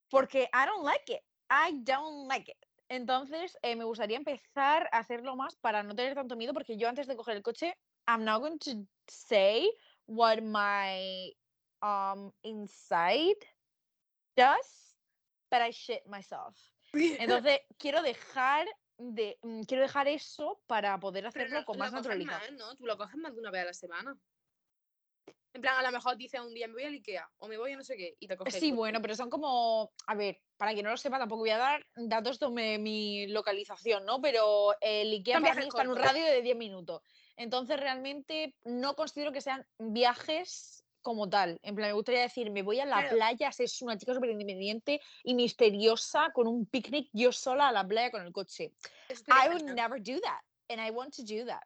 porque 0.10 0.50
I 0.54 0.66
don't 0.66 0.84
like 0.84 1.14
it. 1.14 1.22
I 1.50 1.82
don't 1.84 2.28
like 2.28 2.52
it. 2.52 2.58
Entonces, 2.90 3.58
eh, 3.62 3.76
me 3.76 3.84
gustaría 3.84 4.18
empezar 4.18 4.90
a 4.92 5.00
hacerlo 5.00 5.36
más 5.36 5.56
para 5.58 5.84
no 5.84 5.96
tener 5.96 6.16
tanto 6.16 6.36
miedo, 6.36 6.54
porque 6.54 6.76
yo 6.78 6.90
antes 6.90 7.08
de 7.08 7.16
coger 7.16 7.38
el 7.38 7.44
coche, 7.44 7.78
I'm 8.08 8.24
not 8.26 8.42
going 8.42 8.58
to 8.60 8.72
say 9.08 9.72
what 10.08 10.42
my 10.42 11.36
um, 11.82 12.32
inside 12.44 13.38
does, 14.36 14.98
but 15.52 15.62
I 15.62 15.72
shit 15.72 16.06
myself. 16.08 16.56
Entonces, 16.94 17.60
quiero 17.78 18.02
dejar 18.02 18.68
de 18.98 19.38
mm, 19.44 19.62
quiero 19.64 19.84
dejar 19.84 20.08
eso 20.08 20.62
para 20.68 21.00
poder 21.00 21.26
hacerlo 21.26 21.60
no- 21.60 21.66
con 21.66 21.78
más 21.78 21.92
naturalidad. 21.94 22.40
más, 22.40 22.52
¿no? 22.54 22.76
Tú 22.76 22.86
lo 22.86 22.98
coges 22.98 23.16
más 23.18 23.34
de 23.34 23.40
una 23.40 23.52
vez 23.52 23.62
a 23.62 23.66
la 23.66 23.74
semana. 23.74 24.18
En 25.54 25.62
plan, 25.62 25.78
a 25.80 25.82
lo 25.82 25.92
mejor 25.92 26.16
dices 26.16 26.40
un 26.42 26.54
día 26.54 26.68
me 26.68 26.74
voy 26.76 26.84
al 26.84 26.94
Ikea 26.94 27.28
o 27.38 27.48
me 27.48 27.58
voy 27.58 27.72
a 27.74 27.78
no 27.78 27.84
sé 27.84 27.98
qué 27.98 28.16
y 28.20 28.28
te 28.28 28.38
coges. 28.38 28.54
Sí, 28.54 28.72
bueno, 28.72 29.02
pero 29.02 29.16
son 29.16 29.32
como, 29.32 29.92
a 30.06 30.14
ver, 30.14 30.40
para 30.58 30.74
quien 30.74 30.84
no 30.86 30.92
lo 30.92 30.98
sepa, 30.98 31.18
tampoco 31.18 31.40
voy 31.40 31.50
a 31.50 31.58
dar 31.58 31.88
datos 31.96 32.40
de 32.40 32.78
mi 32.78 33.26
localización, 33.28 34.06
¿no? 34.06 34.22
Pero 34.22 34.76
el 34.80 35.12
IKEA 35.12 35.42
para 35.42 35.56
mí 35.56 35.68
está 35.68 35.82
en 35.82 35.90
un 35.90 35.96
radio 35.96 36.24
de 36.24 36.44
10 36.44 36.56
minutos. 36.56 37.02
Entonces, 37.36 37.80
realmente 37.80 38.56
no 38.64 38.96
considero 38.96 39.32
que 39.32 39.42
sean 39.42 39.66
viajes 39.80 40.86
como 41.02 41.30
tal. 41.30 41.60
En 41.64 41.76
plan, 41.76 41.90
me 41.90 41.94
gustaría 41.94 42.22
decir, 42.22 42.52
me 42.52 42.62
voy 42.62 42.80
a 42.80 42.86
la 42.86 42.98
Claro. 42.98 43.16
playa, 43.16 43.52
ser 43.52 43.68
una 43.82 43.98
chica 43.98 44.14
súper 44.14 44.32
independiente 44.32 45.02
y 45.24 45.34
misteriosa 45.34 46.32
con 46.34 46.48
un 46.48 46.66
picnic 46.66 47.10
yo 47.14 47.32
sola 47.32 47.70
a 47.70 47.72
la 47.72 47.88
playa 47.88 48.12
con 48.12 48.22
el 48.22 48.32
coche. 48.32 48.74
I 49.28 49.50
would 49.50 49.64
never 49.64 50.02
do 50.02 50.20
that. 50.22 50.42
And 50.70 50.80
I 50.80 50.92
want 50.92 51.16
to 51.16 51.24
do 51.24 51.46
that. 51.46 51.64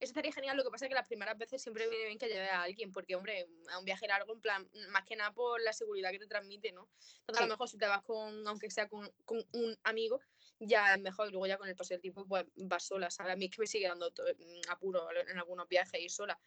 Eso 0.00 0.12
estaría 0.12 0.32
genial, 0.32 0.56
lo 0.56 0.64
que 0.64 0.70
pasa 0.70 0.86
es 0.86 0.88
que 0.88 0.94
las 0.94 1.06
primeras 1.06 1.36
veces 1.36 1.60
siempre 1.60 1.86
viene 1.86 2.06
bien 2.06 2.18
que 2.18 2.26
lleve 2.26 2.48
a 2.48 2.62
alguien, 2.62 2.90
porque, 2.90 3.14
hombre, 3.16 3.46
a 3.70 3.78
un 3.78 3.84
viaje 3.84 4.06
largo, 4.06 4.32
en 4.32 4.40
plan, 4.40 4.70
más 4.88 5.04
que 5.04 5.14
nada 5.14 5.30
por 5.30 5.60
la 5.60 5.74
seguridad 5.74 6.10
que 6.10 6.18
te 6.18 6.26
transmite, 6.26 6.72
¿no? 6.72 6.88
Entonces, 7.18 7.42
a 7.42 7.42
lo 7.42 7.48
mejor 7.48 7.68
si 7.68 7.76
te 7.76 7.86
vas 7.86 8.00
con, 8.02 8.48
aunque 8.48 8.70
sea 8.70 8.88
con, 8.88 9.12
con 9.26 9.44
un 9.52 9.76
amigo, 9.84 10.22
ya 10.60 10.94
es 10.94 11.00
mejor, 11.00 11.30
luego 11.30 11.46
ya 11.46 11.58
con 11.58 11.68
el 11.68 11.74
paso 11.74 11.94
del 11.94 12.00
tiempo, 12.00 12.26
pues 12.26 12.44
sola, 12.78 13.10
¿sabes? 13.10 13.32
A 13.32 13.36
mí 13.36 13.46
es 13.46 13.50
que 13.50 13.60
me 13.60 13.66
sigue 13.66 13.88
dando 13.88 14.10
mm, 14.10 14.70
apuro 14.70 15.08
en 15.10 15.38
algunos 15.38 15.68
viajes 15.68 16.00
ir 16.00 16.10
sola, 16.10 16.38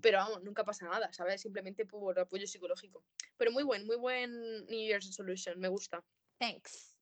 pero 0.00 0.18
vamos, 0.18 0.42
nunca 0.42 0.64
pasa 0.64 0.86
nada, 0.86 1.12
¿sabes? 1.12 1.40
Simplemente 1.40 1.86
por 1.86 2.18
apoyo 2.18 2.46
psicológico. 2.46 3.04
Pero 3.36 3.52
muy 3.52 3.62
buen, 3.62 3.86
muy 3.86 3.96
buen 3.96 4.66
New 4.66 4.86
Year's 4.86 5.06
Resolution, 5.06 5.58
me 5.60 5.68
gusta. 5.68 6.04
Thanks. 6.38 6.97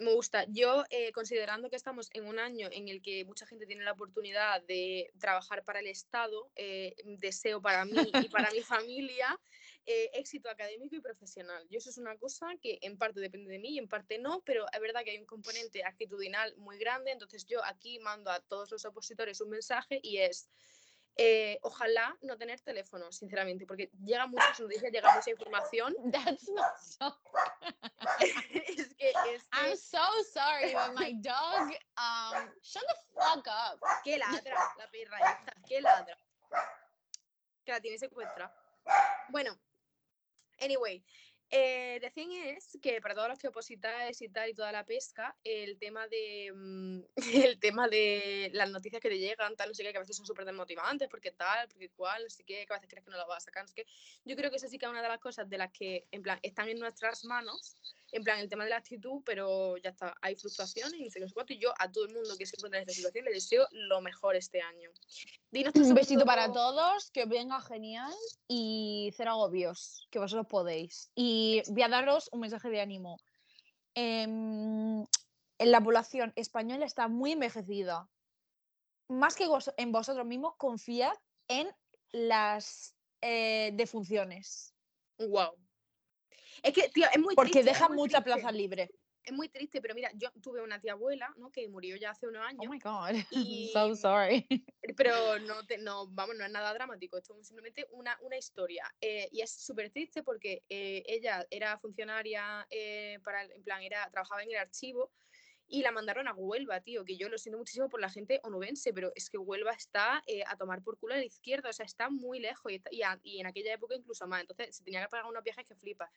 Me 0.00 0.14
gusta. 0.14 0.46
Yo, 0.48 0.84
eh, 0.88 1.12
considerando 1.12 1.68
que 1.68 1.76
estamos 1.76 2.08
en 2.14 2.24
un 2.24 2.38
año 2.38 2.70
en 2.72 2.88
el 2.88 3.02
que 3.02 3.26
mucha 3.26 3.44
gente 3.44 3.66
tiene 3.66 3.84
la 3.84 3.92
oportunidad 3.92 4.62
de 4.62 5.12
trabajar 5.20 5.62
para 5.62 5.80
el 5.80 5.88
Estado, 5.88 6.50
eh, 6.56 6.94
deseo 7.04 7.60
para 7.60 7.84
mí 7.84 8.10
y 8.14 8.30
para 8.30 8.50
mi 8.50 8.62
familia 8.62 9.38
eh, 9.84 10.10
éxito 10.14 10.48
académico 10.48 10.96
y 10.96 11.00
profesional. 11.00 11.66
Yo 11.68 11.76
eso 11.76 11.90
es 11.90 11.98
una 11.98 12.16
cosa 12.16 12.48
que 12.62 12.78
en 12.80 12.96
parte 12.96 13.20
depende 13.20 13.52
de 13.52 13.58
mí 13.58 13.74
y 13.74 13.78
en 13.78 13.88
parte 13.88 14.18
no, 14.18 14.40
pero 14.40 14.64
es 14.72 14.80
verdad 14.80 15.04
que 15.04 15.10
hay 15.10 15.18
un 15.18 15.26
componente 15.26 15.84
actitudinal 15.84 16.56
muy 16.56 16.78
grande, 16.78 17.10
entonces 17.10 17.44
yo 17.44 17.62
aquí 17.62 17.98
mando 17.98 18.30
a 18.30 18.40
todos 18.40 18.70
los 18.70 18.86
opositores 18.86 19.42
un 19.42 19.50
mensaje 19.50 20.00
y 20.02 20.16
es... 20.16 20.48
eh, 21.16 21.58
ojalá 21.62 22.16
no 22.22 22.36
tener 22.38 22.60
teléfono, 22.60 23.10
sinceramente, 23.12 23.66
porque 23.66 23.90
llega 24.04 24.26
muchas 24.26 24.60
noticias, 24.60 24.92
llega 24.92 25.14
mucha 25.14 25.30
información. 25.30 25.94
That's 26.12 26.48
not 26.48 26.78
so. 26.78 27.20
es 28.20 28.94
que, 28.94 29.10
es 29.10 29.44
que 29.44 29.58
I'm 29.58 29.76
so 29.76 29.98
sorry, 30.32 30.72
but 30.72 30.94
my 30.94 31.12
dog, 31.20 31.72
um, 31.98 32.48
shut 32.62 32.82
the 32.86 32.96
fuck 33.14 33.46
up. 33.46 33.80
¿Qué 34.04 34.18
ladra 34.18 34.54
la 34.78 34.90
perra 34.90 35.18
esta? 35.18 35.54
¿Qué 35.68 35.80
ladra? 35.80 36.16
Que 37.64 37.72
la 37.72 37.80
tiene 37.80 37.98
secuestrada. 37.98 38.54
Bueno, 39.28 39.58
anyway, 40.58 41.04
eh, 41.50 41.98
the 42.00 42.10
thing 42.10 42.30
es 42.30 42.78
que 42.80 43.00
para 43.00 43.14
todos 43.14 43.28
los 43.28 43.38
que 43.38 43.48
opositáis 43.48 44.22
y 44.22 44.28
tal 44.28 44.50
y 44.50 44.54
toda 44.54 44.70
la 44.70 44.84
pesca, 44.84 45.36
el 45.42 45.78
tema 45.78 46.06
de 46.06 46.52
mm, 46.54 47.00
el 47.48 47.58
tema 47.58 47.88
de 47.88 48.50
las 48.52 48.70
noticias 48.70 49.02
que 49.02 49.08
te 49.08 49.18
llegan, 49.18 49.56
tal, 49.56 49.68
no 49.68 49.74
sé 49.74 49.82
qué, 49.82 49.90
que 49.90 49.98
a 49.98 50.00
veces 50.00 50.16
son 50.16 50.26
súper 50.26 50.44
desmotivantes, 50.44 51.08
porque 51.08 51.32
tal, 51.32 51.68
porque 51.68 51.90
cual, 51.90 52.22
no 52.22 52.30
sé 52.30 52.44
qué, 52.44 52.66
que 52.66 52.72
a 52.72 52.76
veces 52.76 52.88
crees 52.88 53.04
que 53.04 53.10
no 53.10 53.18
lo 53.18 53.26
vas 53.26 53.38
a 53.38 53.46
sacar, 53.46 53.64
no 53.64 53.68
sé 53.68 53.74
qué. 53.74 53.86
Yo 54.24 54.36
creo 54.36 54.50
que 54.50 54.56
eso 54.56 54.68
sí 54.68 54.78
que 54.78 54.86
es 54.86 54.90
una 54.90 55.02
de 55.02 55.08
las 55.08 55.18
cosas 55.18 55.48
de 55.48 55.58
las 55.58 55.72
que, 55.72 56.06
en 56.10 56.22
plan, 56.22 56.38
están 56.42 56.68
en 56.68 56.78
nuestras 56.78 57.24
manos, 57.24 57.76
en 58.12 58.24
plan, 58.24 58.38
el 58.40 58.48
tema 58.48 58.64
de 58.64 58.70
la 58.70 58.76
actitud, 58.76 59.22
pero 59.24 59.76
ya 59.78 59.90
está, 59.90 60.14
hay 60.20 60.34
fluctuaciones 60.36 60.94
y 60.94 61.04
no 61.04 61.10
sé 61.10 61.20
qué, 61.20 61.26
cuánto, 61.32 61.52
y 61.52 61.58
yo 61.58 61.72
a 61.78 61.90
todo 61.90 62.04
el 62.06 62.14
mundo 62.14 62.36
que 62.38 62.46
se 62.46 62.56
encuentra 62.56 62.78
en 62.78 62.82
esta 62.82 62.94
situación 62.94 63.24
le 63.24 63.32
deseo 63.32 63.66
lo 63.72 64.00
mejor 64.00 64.36
este 64.36 64.60
año. 64.60 64.90
Dinos 65.50 65.74
Un 65.74 65.94
besito 65.94 66.24
para 66.24 66.52
todos, 66.52 67.10
que 67.10 67.24
os 67.24 67.28
venga 67.28 67.60
genial 67.60 68.12
y 68.48 69.12
cero 69.16 69.32
agobios, 69.32 70.06
que 70.10 70.18
vosotros 70.18 70.46
podéis. 70.48 71.10
Y 71.14 71.62
voy 71.68 71.82
a 71.82 71.88
daros 71.88 72.28
un 72.32 72.40
mensaje 72.40 72.68
de 72.70 72.80
ánimo. 72.80 73.18
En 73.94 75.06
la 75.58 75.80
población 75.80 76.32
española 76.36 76.86
está 76.86 77.08
muy 77.08 77.32
envejecida. 77.32 78.08
Más 79.08 79.34
que 79.34 79.46
vos- 79.46 79.72
en 79.76 79.92
vosotros 79.92 80.24
mismos, 80.26 80.54
confiad 80.56 81.12
en 81.48 81.68
las 82.12 82.94
eh, 83.22 83.70
defunciones, 83.74 84.74
Wow. 85.18 85.50
Es 86.62 86.74
que, 86.74 86.88
tío, 86.90 87.06
es 87.12 87.18
muy 87.18 87.34
porque 87.34 87.62
triste, 87.62 87.88
muy 87.88 87.96
mucha 87.96 88.20
triste, 88.22 88.40
plaza 88.40 88.52
libre. 88.52 88.90
Es 89.22 89.32
muy 89.32 89.48
triste, 89.48 89.80
pero 89.80 89.94
mira, 89.94 90.10
yo 90.14 90.30
tuve 90.42 90.62
una 90.62 90.80
tía 90.80 90.92
abuela, 90.92 91.32
¿no? 91.36 91.50
Que 91.50 91.68
murió 91.68 91.96
ya 91.96 92.10
hace 92.10 92.26
unos 92.26 92.42
Oh 92.42 92.46
años. 92.46 92.70
my 92.70 92.78
god, 92.78 93.10
Y- 93.30 93.70
so 93.72 93.94
sorry. 93.94 94.46
pero 94.96 95.38
no, 95.40 95.64
te, 95.66 95.76
no, 95.78 96.06
vamos, 96.08 96.36
no 96.36 96.44
es 96.44 96.50
nada 96.50 96.72
dramático, 96.72 97.18
esto 97.18 97.38
es 97.38 97.46
simplemente 97.46 97.86
una, 97.90 98.18
una 98.22 98.36
historia. 98.36 98.84
eh, 99.00 99.28
y 99.30 99.42
es 99.42 99.50
súper 99.52 99.90
triste 99.90 100.22
porque 100.22 100.64
eh, 100.68 101.02
ella 101.06 101.46
era 101.50 101.78
funcionaria, 101.78 102.66
eh, 102.70 103.18
para, 103.22 103.42
en 103.44 103.62
plan, 103.62 103.82
era, 103.82 104.08
trabajaba 104.10 104.42
en 104.42 104.50
el 104.50 104.56
archivo 104.56 105.12
y 105.72 105.82
la 105.82 105.92
mandaron 105.92 106.26
a 106.26 106.34
Huelva, 106.34 106.80
tío, 106.80 107.04
que 107.04 107.16
yo 107.16 107.28
lo 107.28 107.38
siento 107.38 107.56
muchísimo 107.58 107.88
por 107.88 108.00
la 108.00 108.10
gente 108.10 108.40
onubense, 108.42 108.92
pero 108.92 109.12
es 109.14 109.30
que 109.30 109.38
Huelva 109.38 109.70
está 109.72 110.22
eh, 110.26 110.42
a 110.46 110.56
tomar 110.56 110.82
por 110.82 110.98
culo 110.98 111.14
a 111.14 111.18
la 111.18 111.24
izquierda, 111.24 111.70
o 111.70 111.72
sea, 111.72 111.86
está 111.86 112.10
muy 112.10 112.40
lejos 112.40 112.72
y, 112.72 112.74
está- 112.74 112.90
y, 112.92 113.02
a- 113.02 113.20
y 113.22 113.40
en 113.40 113.46
aquella 113.46 113.72
época 113.74 113.94
incluso 113.94 114.26
más, 114.26 114.40
entonces 114.40 114.74
se 114.76 114.82
tenía 114.82 115.00
que 115.02 115.08
pagar 115.08 115.26
unos 115.26 115.44
viajes 115.44 115.64
que 115.66 115.76
flipa. 115.76 116.10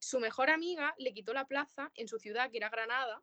Su 0.00 0.18
mejor 0.18 0.50
amiga 0.50 0.92
le 0.98 1.14
quitó 1.14 1.32
la 1.32 1.46
plaza 1.46 1.92
en 1.94 2.08
su 2.08 2.18
ciudad, 2.18 2.50
que 2.50 2.58
era 2.58 2.68
Granada, 2.68 3.22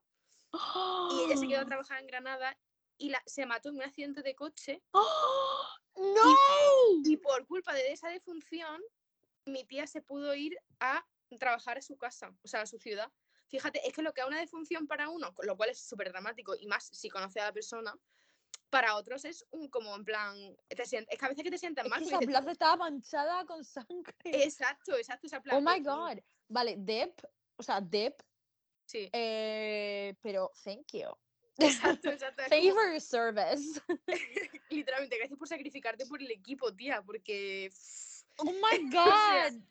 y 1.11 1.25
ella 1.25 1.35
se 1.37 1.47
quedó 1.47 1.61
a 1.61 1.65
trabajar 1.65 1.99
en 1.99 2.07
Granada 2.07 2.57
y 2.97 3.09
la, 3.09 3.21
se 3.25 3.45
mató 3.45 3.69
en 3.69 3.75
un 3.75 3.83
accidente 3.83 4.21
de 4.21 4.35
coche 4.35 4.81
¡No! 5.95 6.21
y 7.03 7.17
por 7.17 7.45
culpa 7.45 7.73
de 7.73 7.91
esa 7.91 8.07
defunción 8.09 8.81
mi 9.45 9.65
tía 9.65 9.85
se 9.87 10.01
pudo 10.01 10.33
ir 10.35 10.57
a 10.79 11.05
trabajar 11.39 11.77
a 11.79 11.81
su 11.81 11.97
casa, 11.97 12.33
o 12.43 12.47
sea, 12.47 12.61
a 12.61 12.65
su 12.67 12.77
ciudad. 12.79 13.11
Fíjate, 13.53 13.87
es 13.87 13.93
que 13.93 14.01
lo 14.01 14.15
que 14.15 14.21
es 14.21 14.25
una 14.27 14.39
defunción 14.39 14.87
para 14.87 15.09
uno, 15.09 15.31
lo 15.43 15.55
cual 15.55 15.69
es 15.69 15.77
súper 15.79 16.09
dramático 16.11 16.55
y 16.59 16.65
más 16.65 16.85
si 16.91 17.07
conoce 17.07 17.39
a 17.39 17.45
la 17.45 17.53
persona, 17.53 17.95
para 18.71 18.95
otros 18.95 19.25
es 19.25 19.45
un 19.51 19.69
como 19.69 19.95
en 19.95 20.03
plan, 20.03 20.35
te 20.69 20.87
sien- 20.87 21.05
es 21.07 21.19
que 21.19 21.25
a 21.25 21.29
veces 21.29 21.43
que 21.43 21.51
te 21.51 21.59
sientas 21.59 21.85
Es 21.85 21.89
mal. 21.91 21.99
que 21.99 22.05
esa 22.05 22.19
plaza 22.19 22.51
estaba 22.51 22.77
manchada 22.77 23.45
con 23.45 23.63
sangre. 23.63 24.15
Exacto, 24.23 24.97
exacto, 24.97 25.27
esa 25.27 25.39
plaza. 25.39 25.59
Oh 25.59 25.61
my 25.61 25.79
god. 25.81 26.17
Vale, 26.47 26.77
Dep, 26.79 27.21
o 27.55 27.61
sea, 27.61 27.79
Dep, 27.79 28.23
Sí, 28.85 29.07
eh, 29.13 30.15
pero 30.19 30.51
thank 30.63 30.87
you. 30.93 31.09
exacto, 31.59 32.09
exacto. 32.11 32.41
Thank 32.49 32.63
you 32.63 32.73
for 32.73 32.89
your 32.89 32.99
service. 32.99 33.79
literalmente, 34.71 35.15
gracias 35.15 35.37
por 35.37 35.47
sacrificarte 35.47 36.07
por 36.07 36.19
el 36.19 36.31
equipo, 36.31 36.73
tía, 36.73 37.03
porque 37.03 37.71
Oh 38.37 38.45
my 38.63 38.89
god. 38.89 39.61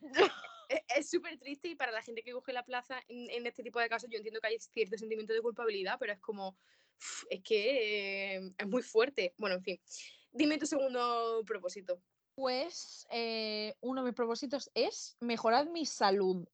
Es- 0.68 1.10
súper 1.10 1.38
triste 1.38 1.68
y 1.68 1.74
para 1.74 1.92
la 1.92 2.02
gente 2.02 2.22
que 2.22 2.32
coge 2.32 2.52
la 2.52 2.64
plaza 2.64 3.02
en, 3.08 3.30
en 3.30 3.46
este 3.46 3.62
tipo 3.62 3.80
de 3.80 3.88
casos 3.88 4.08
yo 4.10 4.16
entiendo 4.16 4.40
que 4.40 4.48
hay 4.48 4.58
cierto 4.58 4.96
sentimiento 4.96 5.32
de 5.32 5.42
culpabilidad, 5.42 5.96
pero 5.98 6.12
es 6.12 6.20
como, 6.20 6.56
es 7.30 7.42
que 7.42 8.36
eh, 8.36 8.54
es 8.58 8.66
muy 8.66 8.82
fuerte. 8.82 9.34
Bueno, 9.38 9.56
en 9.56 9.62
fin, 9.62 9.80
dime 10.32 10.58
tu 10.58 10.66
segundo 10.66 11.42
propósito. 11.46 12.00
Pues 12.34 13.06
eh, 13.10 13.74
uno 13.80 14.02
de 14.02 14.10
mis 14.10 14.16
propósitos 14.16 14.70
es 14.74 15.16
mejorar 15.20 15.68
mi 15.68 15.84
salud. 15.84 16.48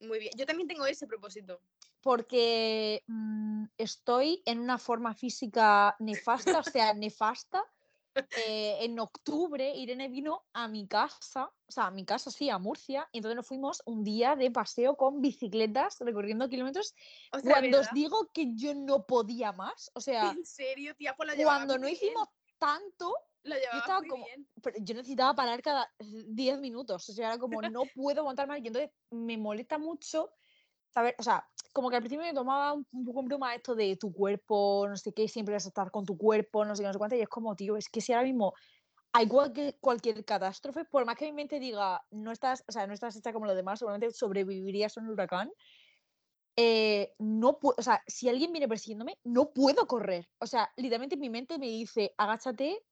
Muy 0.00 0.18
bien, 0.18 0.32
yo 0.36 0.46
también 0.46 0.68
tengo 0.68 0.86
ese 0.86 1.06
propósito. 1.06 1.60
Porque 2.00 3.02
mm, 3.06 3.64
estoy 3.76 4.42
en 4.46 4.60
una 4.60 4.78
forma 4.78 5.14
física 5.14 5.96
nefasta, 5.98 6.60
o 6.60 6.62
sea, 6.62 6.94
nefasta. 6.94 7.62
Eh, 8.46 8.84
en 8.84 8.98
octubre 8.98 9.74
Irene 9.76 10.08
vino 10.08 10.44
a 10.52 10.68
mi 10.68 10.86
casa, 10.86 11.50
o 11.66 11.72
sea, 11.72 11.86
a 11.86 11.90
mi 11.90 12.04
casa, 12.04 12.30
sí, 12.30 12.50
a 12.50 12.58
Murcia, 12.58 13.08
y 13.12 13.18
entonces 13.18 13.36
nos 13.36 13.46
fuimos 13.46 13.82
un 13.86 14.04
día 14.04 14.36
de 14.36 14.50
paseo 14.50 14.96
con 14.96 15.20
bicicletas 15.20 15.96
recorriendo 16.00 16.48
kilómetros 16.48 16.94
Ostras, 17.32 17.58
Cuando 17.58 17.80
os 17.80 17.88
digo 17.92 18.30
que 18.32 18.54
yo 18.54 18.74
no 18.74 19.06
podía 19.06 19.52
más, 19.52 19.90
o 19.94 20.00
sea, 20.00 20.30
En 20.30 20.44
serio, 20.44 20.94
tía, 20.96 21.14
pues 21.16 21.28
la 21.36 21.42
cuando 21.44 21.74
no 21.78 21.86
bien, 21.86 21.94
hicimos 21.94 22.28
tanto, 22.58 23.14
estaba 23.44 24.02
como- 24.08 24.24
bien. 24.24 24.48
pero 24.62 24.76
yo 24.80 24.94
necesitaba 24.94 25.34
parar 25.34 25.62
cada 25.62 25.90
10 25.98 26.58
minutos, 26.58 27.08
o 27.08 27.12
sea, 27.12 27.28
era 27.28 27.38
como, 27.38 27.62
no 27.62 27.82
puedo 27.94 28.20
aguantar 28.20 28.48
más, 28.48 28.58
y 28.62 28.66
entonces 28.66 28.90
me 29.10 29.36
molesta 29.38 29.78
mucho 29.78 30.32
saber, 30.88 31.14
o 31.18 31.22
sea, 31.22 31.48
como 31.72 31.90
que 31.90 31.96
al 31.96 32.02
principio 32.02 32.24
me 32.24 32.34
tomaba 32.34 32.72
un, 32.72 32.86
un 32.92 33.04
poco 33.04 33.20
en 33.20 33.26
broma 33.26 33.54
esto 33.54 33.74
de 33.74 33.96
tu 33.96 34.12
cuerpo, 34.12 34.86
no 34.88 34.96
sé 34.96 35.12
qué, 35.12 35.28
siempre 35.28 35.54
vas 35.54 35.66
a 35.66 35.68
estar 35.68 35.90
con 35.90 36.04
tu 36.04 36.16
cuerpo, 36.16 36.64
no 36.64 36.74
sé 36.74 36.82
qué, 36.82 36.86
no 36.86 36.92
sé 36.92 36.98
cuánto, 36.98 37.16
y 37.16 37.20
es 37.20 37.28
como, 37.28 37.54
tío, 37.56 37.76
es 37.76 37.88
que 37.88 38.00
si 38.00 38.12
ahora 38.12 38.26
mismo 38.26 38.54
hay 39.12 39.26
cualquier, 39.26 39.76
cualquier 39.80 40.24
catástrofe, 40.24 40.84
por 40.84 41.04
más 41.04 41.16
que 41.16 41.26
mi 41.26 41.32
mente 41.32 41.58
diga, 41.58 42.02
no 42.10 42.30
estás, 42.30 42.64
o 42.68 42.72
sea, 42.72 42.86
no 42.86 42.92
estás 42.92 43.16
hecha 43.16 43.32
como 43.32 43.46
los 43.46 43.56
demás, 43.56 43.78
seguramente 43.78 44.10
sobrevivirías 44.12 44.96
a 44.96 45.00
un 45.00 45.10
huracán, 45.10 45.50
eh, 46.60 47.14
no 47.18 47.58
puedo, 47.58 47.76
o 47.78 47.82
sea, 47.82 48.02
si 48.06 48.28
alguien 48.28 48.50
viene 48.50 48.66
persiguiéndome, 48.66 49.16
no 49.22 49.52
puedo 49.52 49.86
correr. 49.86 50.28
O 50.40 50.46
sea, 50.46 50.68
literalmente 50.76 51.16
mi 51.16 51.30
mente 51.30 51.56
me 51.56 51.66
dice, 51.66 52.14
agáchate, 52.18 52.84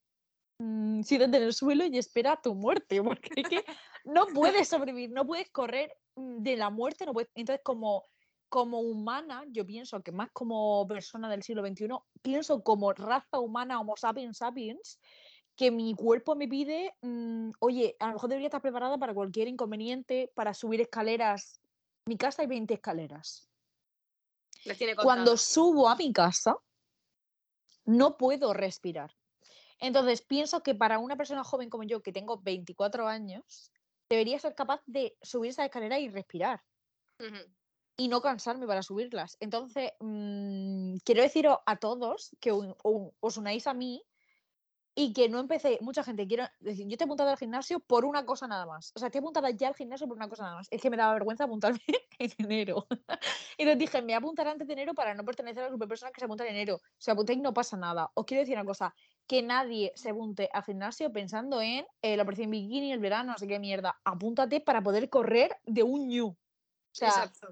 mm, 0.61 1.03
siéntate 1.03 1.39
en 1.39 1.43
el 1.43 1.53
suelo 1.53 1.85
y 1.85 1.99
espera 1.99 2.41
tu 2.41 2.55
muerte, 2.55 3.03
porque 3.19 3.31
es 3.35 3.49
que 3.49 3.65
no 4.05 4.27
puedes 4.29 4.69
sobrevivir, 4.69 5.11
no 5.11 5.27
puedes 5.27 5.51
correr 5.51 5.93
mm, 6.15 6.43
de 6.43 6.57
la 6.57 6.71
muerte, 6.71 7.07
no 7.07 7.13
puedes. 7.13 7.31
Entonces, 7.35 7.61
como, 7.65 8.05
como 8.49 8.81
humana, 8.81 9.45
yo 9.49 9.67
pienso 9.67 10.03
que 10.03 10.13
más 10.13 10.31
como 10.33 10.87
persona 10.87 11.29
del 11.31 11.43
siglo 11.43 11.67
XXI, 11.67 11.89
pienso 12.23 12.63
como 12.63 12.93
raza 12.93 13.39
humana, 13.39 13.81
Homo 13.81 13.97
sapiens 13.97 14.39
sapiens, 14.39 14.99
que 15.57 15.71
mi 15.71 15.95
cuerpo 15.95 16.37
me 16.37 16.49
pide, 16.49 16.95
mm, 17.03 17.51
oye, 17.61 17.97
a 17.99 18.09
lo 18.09 18.13
mejor 18.15 18.29
debería 18.29 18.49
estar 18.49 18.63
preparada 18.63 18.99
para 18.99 19.15
cualquier 19.15 19.49
inconveniente, 19.49 20.31
para 20.35 20.53
subir 20.53 20.81
escaleras. 20.81 21.61
Mi 22.07 22.17
casa 22.17 22.43
hay 22.43 22.49
20 22.49 22.75
escaleras. 22.75 23.49
Tiene 24.77 24.97
Cuando 24.97 25.37
subo 25.37 25.89
a 25.89 25.97
mi 25.97 26.13
casa, 26.13 26.57
no 27.85 28.17
puedo 28.17 28.53
respirar. 28.53 29.15
Entonces, 29.79 30.23
pienso 30.23 30.63
que 30.63 30.75
para 30.75 30.99
una 30.99 31.17
persona 31.17 31.45
joven 31.45 31.71
como 31.71 31.85
yo, 31.85 32.03
que 32.03 32.13
tengo 32.13 32.39
24 32.39 33.07
años, 33.07 33.71
debería 34.09 34.39
ser 34.39 34.55
capaz 34.55 34.83
de 34.87 35.17
subir 35.23 35.51
esa 35.51 35.65
escalera 35.65 35.99
y 35.99 36.09
respirar. 36.09 36.63
Y 37.97 38.09
no 38.09 38.21
cansarme 38.21 38.67
para 38.67 38.83
subirlas. 38.83 39.37
Entonces, 39.41 39.93
mm, 40.01 40.97
quiero 41.05 41.23
deciros 41.23 41.59
a 41.67 41.77
todos 41.77 42.37
que 42.41 42.53
os 42.53 43.37
unáis 43.37 43.67
a 43.67 43.75
mí 43.75 44.03
y 44.99 45.13
que 45.13 45.29
no 45.29 45.39
empecé, 45.39 45.79
mucha 45.83 46.03
gente 46.03 46.27
quiero 46.27 46.49
decir, 46.59 46.87
yo 46.89 46.97
te 46.97 47.05
he 47.05 47.07
apuntado 47.07 47.29
al 47.29 47.37
gimnasio 47.37 47.81
por 47.81 48.07
una 48.07 48.25
cosa 48.25 48.49
nada 48.49 48.65
más. 48.65 48.93
O 48.95 48.99
sea, 48.99 49.11
te 49.11 49.19
he 49.19 49.21
apuntado 49.21 49.47
ya 49.51 49.69
al 49.69 49.75
gimnasio 49.75 50.09
por 50.09 50.17
una 50.17 50.27
cosa 50.27 50.45
nada 50.45 50.57
más. 50.57 50.69
Es 50.71 50.81
que 50.81 50.89
me 50.89 50.97
daba 50.97 51.13
vergüenza 51.13 51.45
apuntarme 51.45 51.81
en 52.19 52.33
enero. 52.39 52.87
y 53.59 53.63
entonces 53.63 53.79
dije, 53.79 53.99
me 54.01 54.07
voy 54.07 54.13
a 54.15 54.19
apuntar 54.19 54.49
antes 54.49 54.67
de 54.67 54.73
enero 54.73 54.95
para 54.95 55.15
no 55.15 55.23
pertenecer 55.23 55.61
a 55.61 55.65
la 55.65 55.69
grupo 55.69 55.85
de 55.85 55.89
personas 55.89 56.15
que 56.15 56.21
se 56.21 56.25
apuntan 56.25 56.47
en 56.47 56.55
enero. 56.55 56.81
Si 56.97 57.11
apuntáis 57.11 57.39
no 57.41 57.53
pasa 57.53 57.77
nada. 57.77 58.11
Os 58.15 58.25
quiero 58.25 58.41
decir 58.41 58.57
una 58.57 58.65
cosa, 58.65 58.95
que 59.27 59.43
nadie 59.43 59.93
se 59.97 60.09
apunte 60.09 60.49
al 60.51 60.65
gimnasio 60.65 61.13
pensando 61.13 61.61
en 61.61 61.87
eh, 62.01 62.17
la 62.17 62.23
operación 62.23 62.51
bikini, 62.51 62.91
el 62.91 62.99
verano, 62.99 63.33
no 63.33 63.39
sé 63.39 63.47
qué 63.47 63.59
mierda. 63.59 64.01
Apúntate 64.03 64.63
para 64.63 64.83
poder 64.83 65.11
correr 65.11 65.59
de 65.67 65.83
un 65.83 66.09
ñu. 66.09 66.29
O 66.29 66.37
sea, 66.93 67.09
Exacto. 67.09 67.49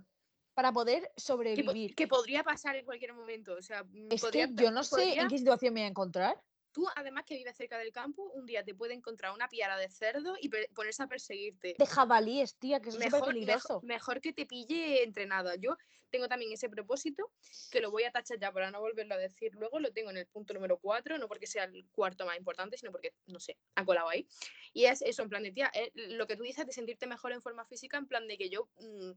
Para 0.54 0.72
poder 0.72 1.10
sobrevivir. 1.16 1.94
que 1.94 2.06
podría 2.08 2.42
pasar 2.42 2.76
en 2.76 2.84
cualquier 2.84 3.12
momento. 3.12 3.54
O 3.54 3.62
sea, 3.62 3.84
mm, 3.84 4.08
Es 4.10 4.20
podría 4.20 4.46
que 4.48 4.54
yo 4.62 4.70
no 4.70 4.84
sé 4.84 5.18
en 5.18 5.28
qué 5.28 5.38
situación 5.38 5.74
me 5.74 5.80
voy 5.80 5.86
a 5.86 5.90
encontrar. 5.90 6.40
Tú, 6.72 6.88
además 6.96 7.24
que 7.24 7.36
vives 7.36 7.56
cerca 7.56 7.78
del 7.78 7.92
campo, 7.92 8.24
un 8.34 8.46
día 8.46 8.64
te 8.64 8.74
puede 8.74 8.94
encontrar 8.94 9.32
una 9.32 9.48
piara 9.48 9.76
de 9.76 9.88
cerdo 9.88 10.34
y 10.40 10.48
ponerse 10.74 11.04
a 11.04 11.06
perseguirte. 11.06 11.76
De 11.78 11.86
jabalíes, 11.86 12.56
tía, 12.56 12.80
que 12.80 12.88
es 12.88 12.96
súper 12.96 13.12
Mejor, 13.12 13.28
peligroso. 13.28 13.74
mejor, 13.74 13.84
mejor 13.84 14.20
que 14.20 14.32
te 14.32 14.44
pille 14.44 15.04
entrenada. 15.04 15.54
Yo 15.54 15.76
tengo 16.14 16.28
también 16.28 16.52
ese 16.52 16.68
propósito, 16.68 17.30
que 17.72 17.80
lo 17.80 17.90
voy 17.90 18.04
a 18.04 18.12
tachar 18.12 18.38
ya 18.38 18.52
para 18.52 18.70
no 18.70 18.80
volverlo 18.80 19.14
a 19.14 19.18
decir 19.18 19.52
luego, 19.54 19.80
lo 19.80 19.92
tengo 19.92 20.10
en 20.10 20.16
el 20.16 20.26
punto 20.26 20.54
número 20.54 20.78
4, 20.78 21.18
no 21.18 21.26
porque 21.26 21.48
sea 21.48 21.64
el 21.64 21.88
cuarto 21.90 22.24
más 22.24 22.36
importante, 22.36 22.76
sino 22.76 22.92
porque, 22.92 23.14
no 23.26 23.40
sé, 23.40 23.56
ha 23.74 23.84
colado 23.84 24.08
ahí. 24.08 24.26
Y 24.72 24.84
es 24.84 25.02
eso, 25.02 25.22
en 25.22 25.28
plan 25.28 25.42
de, 25.42 25.50
tía, 25.50 25.72
eh, 25.74 25.90
lo 25.94 26.28
que 26.28 26.36
tú 26.36 26.44
dices 26.44 26.66
de 26.66 26.72
sentirte 26.72 27.08
mejor 27.08 27.32
en 27.32 27.42
forma 27.42 27.64
física, 27.64 27.98
en 27.98 28.06
plan 28.06 28.28
de 28.28 28.38
que 28.38 28.48
yo, 28.48 28.68
mm, 28.78 29.10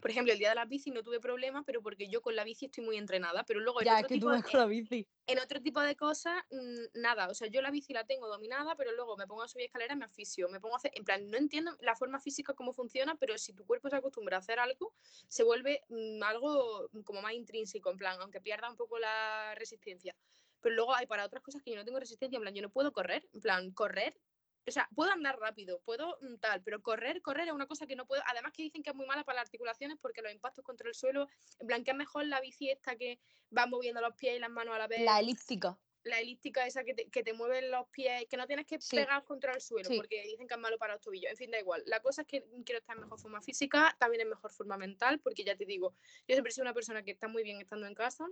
por 0.00 0.10
ejemplo, 0.10 0.32
el 0.32 0.38
día 0.38 0.50
de 0.50 0.54
las 0.56 0.68
bici 0.68 0.90
no 0.90 1.02
tuve 1.02 1.20
problemas, 1.20 1.64
pero 1.66 1.82
porque 1.82 2.08
yo 2.08 2.20
con 2.22 2.36
la 2.36 2.44
bici 2.44 2.66
estoy 2.66 2.84
muy 2.84 2.96
entrenada, 2.96 3.44
pero 3.44 3.60
luego 3.60 3.80
en 3.80 3.86
Ya, 3.86 3.96
otro 3.96 4.08
que 4.08 4.14
tú 4.14 4.20
tipo 4.20 4.30
vas 4.30 4.42
de- 4.44 4.50
con 4.50 4.60
la 4.60 4.66
bici. 4.66 5.08
en 5.26 5.38
otro 5.38 5.62
tipo 5.62 5.80
de 5.80 5.96
cosas, 5.96 6.42
mm, 6.50 7.00
nada. 7.00 7.28
O 7.30 7.34
sea, 7.34 7.48
yo 7.48 7.62
la 7.62 7.70
bici 7.70 7.94
la 7.94 8.04
tengo 8.04 8.28
dominada, 8.28 8.76
pero 8.76 8.92
luego 8.92 9.16
me 9.16 9.26
pongo 9.26 9.42
a 9.42 9.48
subir 9.48 9.64
escaleras 9.66 9.96
me 9.96 10.04
asfixio. 10.04 10.48
Me 10.50 10.60
pongo 10.60 10.74
a 10.74 10.78
hacer, 10.78 10.90
en 10.94 11.04
plan, 11.04 11.30
no 11.30 11.38
entiendo 11.38 11.72
la 11.80 11.96
forma 11.96 12.20
física 12.20 12.52
cómo 12.54 12.74
funciona, 12.74 13.14
pero 13.16 13.38
si 13.38 13.54
tu 13.54 13.64
cuerpo 13.64 13.88
se 13.88 13.96
acostumbra 13.96 14.36
a 14.36 14.40
hacer 14.40 14.58
algo, 14.58 14.94
se 15.28 15.42
vuelve 15.42 15.82
mm, 15.88 16.22
algo 16.22 16.90
como 17.04 17.22
más 17.22 17.32
intrínseco, 17.32 17.90
en 17.90 17.96
plan, 17.96 18.20
aunque 18.20 18.40
pierda 18.42 18.68
un 18.70 18.76
poco 18.76 18.98
la 18.98 19.54
resistencia. 19.54 20.14
Pero 20.60 20.74
luego 20.76 20.94
hay 20.94 21.06
para 21.06 21.24
otras 21.24 21.42
cosas 21.42 21.62
que 21.62 21.70
yo 21.70 21.76
no 21.76 21.84
tengo 21.84 22.00
resistencia, 22.00 22.36
en 22.36 22.42
plan, 22.42 22.54
yo 22.54 22.62
no 22.62 22.70
puedo 22.70 22.92
correr, 22.92 23.26
en 23.32 23.40
plan, 23.40 23.70
correr. 23.72 24.20
O 24.66 24.70
sea, 24.70 24.88
puedo 24.94 25.10
andar 25.12 25.38
rápido, 25.38 25.80
puedo 25.84 26.16
mm, 26.22 26.36
tal, 26.36 26.62
pero 26.62 26.80
correr, 26.82 27.20
correr 27.22 27.48
es 27.48 27.52
una 27.54 27.66
cosa 27.66 27.86
que 27.86 27.96
no 27.96 28.06
puedo. 28.06 28.22
Además 28.26 28.52
que 28.52 28.62
dicen 28.62 28.82
que 28.82 28.90
es 28.90 28.96
muy 28.96 29.06
mala 29.06 29.24
para 29.24 29.36
las 29.36 29.46
articulaciones 29.48 29.98
porque 30.00 30.22
los 30.22 30.32
impactos 30.32 30.64
contra 30.64 30.88
el 30.88 30.94
suelo, 30.94 31.28
en 31.60 31.66
plan, 31.66 31.84
que 31.84 31.90
es 31.90 31.96
mejor 31.96 32.26
la 32.26 32.40
bici 32.40 32.70
esta 32.70 32.96
que 32.96 33.18
va 33.56 33.66
moviendo 33.66 34.00
los 34.00 34.14
pies 34.14 34.36
y 34.36 34.38
las 34.38 34.50
manos 34.50 34.74
a 34.74 34.78
la 34.78 34.86
vez 34.86 35.00
La 35.02 35.20
elíptica. 35.20 35.78
la 36.04 36.18
elíptica 36.20 36.66
esa 36.66 36.84
que 36.84 36.92
te, 36.92 37.08
que 37.08 37.22
te 37.22 37.32
mueve 37.32 37.62
los 37.68 37.88
pies, 37.88 38.26
que 38.28 38.36
no 38.36 38.46
tienes 38.46 38.66
que 38.66 38.78
Sí. 38.80 38.96
pegar 38.96 39.24
contra 39.24 39.52
el 39.54 39.60
suelo, 39.62 39.88
Sí. 39.88 39.96
porque 39.96 40.22
dicen 40.22 40.46
que 40.46 40.52
es 40.54 40.60
malo 40.60 40.76
para 40.78 40.94
los 40.94 41.02
tobillos. 41.02 41.30
En 41.30 41.36
fin, 41.38 41.50
da 41.50 41.58
igual. 41.58 41.82
La 41.86 42.00
cosa 42.00 42.22
es 42.22 42.28
que 42.28 42.44
quiero 42.64 42.78
estar 42.78 42.94
en 42.96 43.02
mejor 43.02 43.18
forma 43.18 43.40
física, 43.40 43.96
también 43.98 44.20
en 44.22 44.28
mejor 44.28 44.50
forma 44.52 44.76
mental, 44.76 45.18
porque 45.20 45.44
ya 45.44 45.56
te 45.56 45.64
digo, 45.64 45.94
yo 46.28 46.34
siempre 46.34 46.52
sido 46.52 46.62
una 46.64 46.74
persona 46.74 47.02
que 47.02 47.10
está 47.12 47.26
muy 47.28 47.42
bien 47.42 47.58
estando 47.60 47.86
en 47.86 47.94
casa, 47.94 48.26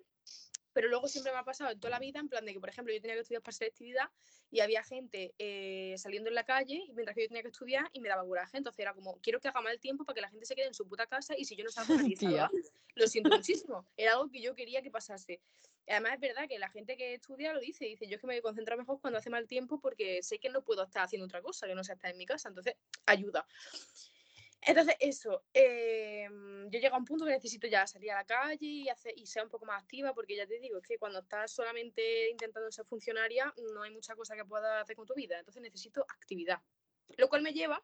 pero 0.72 0.88
luego 0.88 1.08
siempre 1.08 1.32
me 1.32 1.38
ha 1.38 1.44
pasado 1.44 1.70
en 1.70 1.80
toda 1.80 1.90
la 1.90 1.98
vida, 1.98 2.20
en 2.20 2.28
plan 2.28 2.44
de 2.44 2.52
que, 2.52 2.60
por 2.60 2.68
ejemplo, 2.68 2.92
yo 2.92 3.00
tenía 3.00 3.14
que 3.14 3.22
estudiar 3.22 3.42
para 3.42 3.52
selectividad 3.52 4.10
y 4.50 4.60
había 4.60 4.82
gente 4.82 5.34
eh, 5.38 5.94
saliendo 5.98 6.28
en 6.28 6.34
la 6.34 6.44
calle 6.44 6.84
mientras 6.94 7.14
que 7.14 7.22
yo 7.22 7.28
tenía 7.28 7.42
que 7.42 7.48
estudiar 7.48 7.88
y 7.92 8.00
me 8.00 8.08
daba 8.08 8.24
coraje. 8.24 8.58
Entonces 8.58 8.80
era 8.80 8.94
como, 8.94 9.18
quiero 9.20 9.40
que 9.40 9.48
haga 9.48 9.60
mal 9.60 9.78
tiempo 9.80 10.04
para 10.04 10.14
que 10.14 10.20
la 10.20 10.28
gente 10.28 10.46
se 10.46 10.54
quede 10.54 10.66
en 10.66 10.74
su 10.74 10.86
puta 10.88 11.06
casa 11.06 11.34
y 11.36 11.44
si 11.44 11.56
yo 11.56 11.64
no 11.64 11.70
salgo 11.70 11.94
nadie 12.14 12.16
salga. 12.16 12.50
Lo 12.94 13.06
siento 13.06 13.30
muchísimo. 13.30 13.86
Era 13.96 14.12
algo 14.12 14.30
que 14.30 14.40
yo 14.40 14.54
quería 14.54 14.82
que 14.82 14.90
pasase. 14.90 15.40
Además 15.88 16.14
es 16.14 16.20
verdad 16.20 16.48
que 16.48 16.58
la 16.58 16.68
gente 16.68 16.96
que 16.96 17.14
estudia 17.14 17.52
lo 17.52 17.60
dice, 17.60 17.84
dice, 17.84 18.06
yo 18.06 18.14
es 18.14 18.20
que 18.20 18.26
me 18.26 18.40
concentro 18.40 18.76
mejor 18.76 19.00
cuando 19.00 19.18
hace 19.18 19.30
mal 19.30 19.48
tiempo 19.48 19.80
porque 19.80 20.22
sé 20.22 20.38
que 20.38 20.48
no 20.48 20.62
puedo 20.62 20.84
estar 20.84 21.02
haciendo 21.02 21.26
otra 21.26 21.42
cosa, 21.42 21.66
que 21.66 21.74
no 21.74 21.82
sea 21.82 21.96
estar 21.96 22.10
en 22.10 22.18
mi 22.18 22.26
casa, 22.26 22.48
entonces 22.48 22.76
ayuda. 23.06 23.46
Entonces 24.64 24.94
eso, 25.00 25.42
eh, 25.52 26.28
yo 26.70 26.78
llego 26.78 26.94
a 26.94 26.98
un 26.98 27.04
punto 27.04 27.24
que 27.24 27.32
necesito 27.32 27.66
ya 27.66 27.84
salir 27.86 28.12
a 28.12 28.16
la 28.16 28.24
calle 28.24 28.64
y, 28.66 28.88
hacer, 28.88 29.12
y 29.16 29.26
ser 29.26 29.42
un 29.42 29.50
poco 29.50 29.66
más 29.66 29.82
activa 29.82 30.14
porque 30.14 30.36
ya 30.36 30.46
te 30.46 30.60
digo, 30.60 30.78
es 30.78 30.86
que 30.86 30.98
cuando 30.98 31.18
estás 31.18 31.50
solamente 31.50 32.30
intentando 32.30 32.70
ser 32.70 32.84
funcionaria 32.84 33.52
no 33.74 33.82
hay 33.82 33.90
mucha 33.90 34.14
cosa 34.14 34.36
que 34.36 34.44
puedas 34.44 34.82
hacer 34.82 34.94
con 34.94 35.06
tu 35.06 35.14
vida, 35.14 35.38
entonces 35.38 35.60
necesito 35.62 36.02
actividad. 36.08 36.60
Lo 37.16 37.28
cual 37.28 37.42
me 37.42 37.52
lleva 37.52 37.82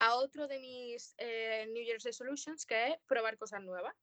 a 0.00 0.14
otro 0.16 0.48
de 0.48 0.58
mis 0.58 1.14
eh, 1.18 1.66
New 1.72 1.84
Year's 1.84 2.04
Resolutions, 2.04 2.66
que 2.66 2.88
es 2.88 2.98
probar 3.06 3.36
cosas 3.38 3.62
nuevas. 3.62 3.94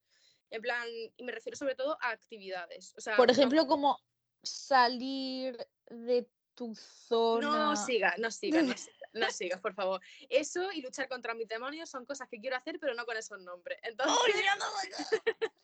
En 0.49 0.61
plan, 0.61 0.88
y 1.17 1.23
me 1.23 1.31
refiero 1.31 1.57
sobre 1.57 1.75
todo 1.75 1.97
a 2.01 2.11
actividades. 2.11 2.93
O 2.97 3.01
sea, 3.01 3.17
Por 3.17 3.27
no- 3.27 3.33
ejemplo, 3.33 3.67
como 3.67 3.99
salir 4.43 5.57
de 5.88 6.27
tu 6.53 6.73
zona. 6.75 7.47
No 7.71 7.75
sigas, 7.75 8.17
no 8.17 8.31
sigas, 8.31 8.63
no 8.63 8.77
sigas, 8.77 9.04
no 9.15 9.30
sigas, 9.32 9.60
por 9.62 9.73
favor. 9.73 10.01
Eso 10.30 10.71
y 10.71 10.82
luchar 10.82 11.08
contra 11.08 11.34
mis 11.34 11.47
demonios 11.47 11.89
son 11.89 12.06
cosas 12.06 12.28
que 12.30 12.39
quiero 12.39 12.58
hacer, 12.58 12.80
pero 12.80 12.93
no 12.93 13.06
con 13.06 13.17
esos 13.17 13.39
nombres. 13.41 13.80
Entonces, 13.84 14.15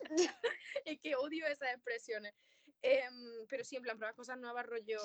es 0.86 1.00
que 1.00 1.16
odio 1.16 1.46
esas 1.48 1.74
expresiones. 1.74 2.34
Em, 2.84 3.46
pero 3.48 3.64
sí, 3.64 3.76
en 3.76 3.84
plan, 3.84 3.98
probar 3.98 4.16
cosas 4.16 4.40
nuevas, 4.40 4.66
rollo. 4.66 5.00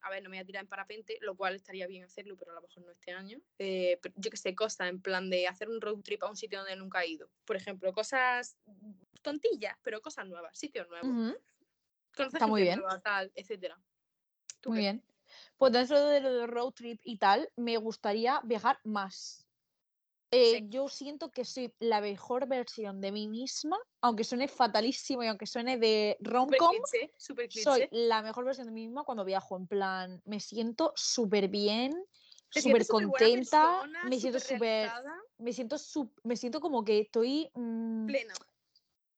A 0.00 0.10
ver, 0.10 0.22
no 0.22 0.30
me 0.30 0.36
voy 0.36 0.42
a 0.42 0.46
tirar 0.46 0.62
en 0.62 0.68
parapente, 0.68 1.18
lo 1.20 1.36
cual 1.36 1.54
estaría 1.54 1.86
bien 1.86 2.02
hacerlo, 2.02 2.36
pero 2.36 2.50
a 2.50 2.54
lo 2.54 2.62
mejor 2.62 2.82
no 2.82 2.90
este 2.90 3.12
año. 3.12 3.40
Eh, 3.58 3.98
pero 4.02 4.14
yo 4.18 4.30
que 4.30 4.36
sé, 4.36 4.54
cosas 4.54 4.88
en 4.88 5.00
plan 5.00 5.30
de 5.30 5.46
hacer 5.46 5.68
un 5.68 5.80
road 5.80 6.00
trip 6.02 6.22
a 6.24 6.28
un 6.28 6.36
sitio 6.36 6.58
donde 6.58 6.74
nunca 6.76 7.04
he 7.04 7.08
ido. 7.08 7.30
Por 7.44 7.56
ejemplo, 7.56 7.92
cosas 7.92 8.56
tontillas, 9.22 9.76
pero 9.82 10.00
cosas 10.00 10.26
nuevas, 10.26 10.58
sitios 10.58 10.88
nuevos. 10.88 11.08
Ujú, 11.10 11.38
Conocer 12.16 12.38
Está 12.38 12.46
muy 12.48 12.62
bien. 12.62 12.80
nueva, 12.80 13.00
tal, 13.00 13.30
etcétera. 13.34 13.80
¿Tú 14.60 14.70
Muy 14.70 14.78
qué? 14.78 14.82
bien. 14.82 15.04
Pues 15.60 15.72
dentro 15.74 16.02
de 16.06 16.22
lo 16.22 16.32
de 16.32 16.46
road 16.46 16.70
trip 16.72 16.98
y 17.04 17.18
tal, 17.18 17.52
me 17.54 17.76
gustaría 17.76 18.40
viajar 18.44 18.78
más. 18.82 19.46
Eh, 20.30 20.60
Sí. 20.60 20.66
Yo 20.70 20.88
siento 20.88 21.30
que 21.30 21.44
soy 21.44 21.74
la 21.80 22.00
mejor 22.00 22.48
versión 22.48 23.02
de 23.02 23.12
mí 23.12 23.28
misma, 23.28 23.76
aunque 24.00 24.24
suene 24.24 24.48
fatalísimo 24.48 25.22
y 25.22 25.26
aunque 25.26 25.44
suene 25.44 25.76
de 25.76 26.16
Súper 26.18 26.32
rom-com, 26.32 26.70
súper 27.18 27.52
soy 27.52 27.86
la 27.90 28.22
mejor 28.22 28.46
versión 28.46 28.68
de 28.68 28.72
mí 28.72 28.86
misma 28.86 29.04
cuando 29.04 29.22
viajo. 29.22 29.58
En 29.58 29.66
plan, 29.66 30.22
me 30.24 30.40
siento 30.40 30.94
súper 30.96 31.48
bien, 31.48 31.92
súper 32.48 32.86
contenta, 32.86 33.80
persona, 33.80 34.04
me 34.04 34.18
siento 34.18 34.40
súper, 34.40 34.56
superrealizada, 34.56 35.20
me 35.36 35.52
siento 35.52 35.76
sup- 35.76 36.20
me 36.24 36.36
siento 36.36 36.60
como 36.60 36.84
que 36.86 37.00
estoy 37.00 37.50
mm, 37.52 38.06
plena. 38.06 38.32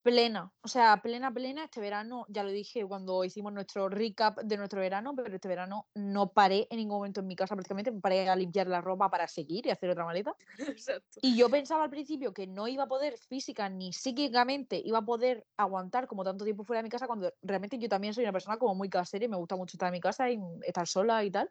Plena, 0.02 0.52
o 0.62 0.68
sea, 0.68 1.00
plena, 1.02 1.32
plena. 1.32 1.64
Este 1.64 1.80
verano, 1.80 2.26
ya 2.28 2.42
lo 2.42 2.50
dije 2.50 2.84
cuando 2.84 3.24
hicimos 3.24 3.52
nuestro 3.52 3.88
recap 3.88 4.38
de 4.40 4.56
nuestro 4.56 4.80
verano, 4.80 5.14
pero 5.14 5.34
este 5.34 5.48
verano 5.48 5.86
no 5.94 6.32
paré 6.32 6.66
en 6.70 6.78
ningún 6.78 6.96
momento 6.96 7.20
en 7.20 7.28
mi 7.28 7.36
casa 7.36 7.54
prácticamente, 7.54 7.92
paré 7.92 8.28
a 8.28 8.36
limpiar 8.36 8.66
la 8.66 8.80
ropa 8.80 9.08
para 9.10 9.28
seguir 9.28 9.66
y 9.66 9.70
hacer 9.70 9.90
otra 9.90 10.04
maleta. 10.04 10.34
Exacto. 10.58 11.20
Y 11.22 11.36
yo 11.36 11.48
pensaba 11.48 11.84
al 11.84 11.90
principio 11.90 12.32
que 12.32 12.46
no 12.46 12.68
iba 12.68 12.84
a 12.84 12.88
poder 12.88 13.16
física 13.18 13.68
ni 13.68 13.92
psíquicamente, 13.92 14.80
iba 14.84 14.98
a 14.98 15.04
poder 15.04 15.46
aguantar 15.56 16.06
como 16.06 16.24
tanto 16.24 16.44
tiempo 16.44 16.64
fuera 16.64 16.80
de 16.80 16.84
mi 16.84 16.90
casa, 16.90 17.06
cuando 17.06 17.32
realmente 17.42 17.78
yo 17.78 17.88
también 17.88 18.12
soy 18.12 18.24
una 18.24 18.32
persona 18.32 18.58
como 18.58 18.74
muy 18.74 18.88
casera 18.88 19.24
y 19.24 19.28
me 19.28 19.36
gusta 19.36 19.56
mucho 19.56 19.76
estar 19.76 19.88
en 19.88 19.92
mi 19.92 20.00
casa 20.00 20.30
y 20.30 20.38
estar 20.62 20.86
sola 20.86 21.24
y 21.24 21.30
tal. 21.30 21.50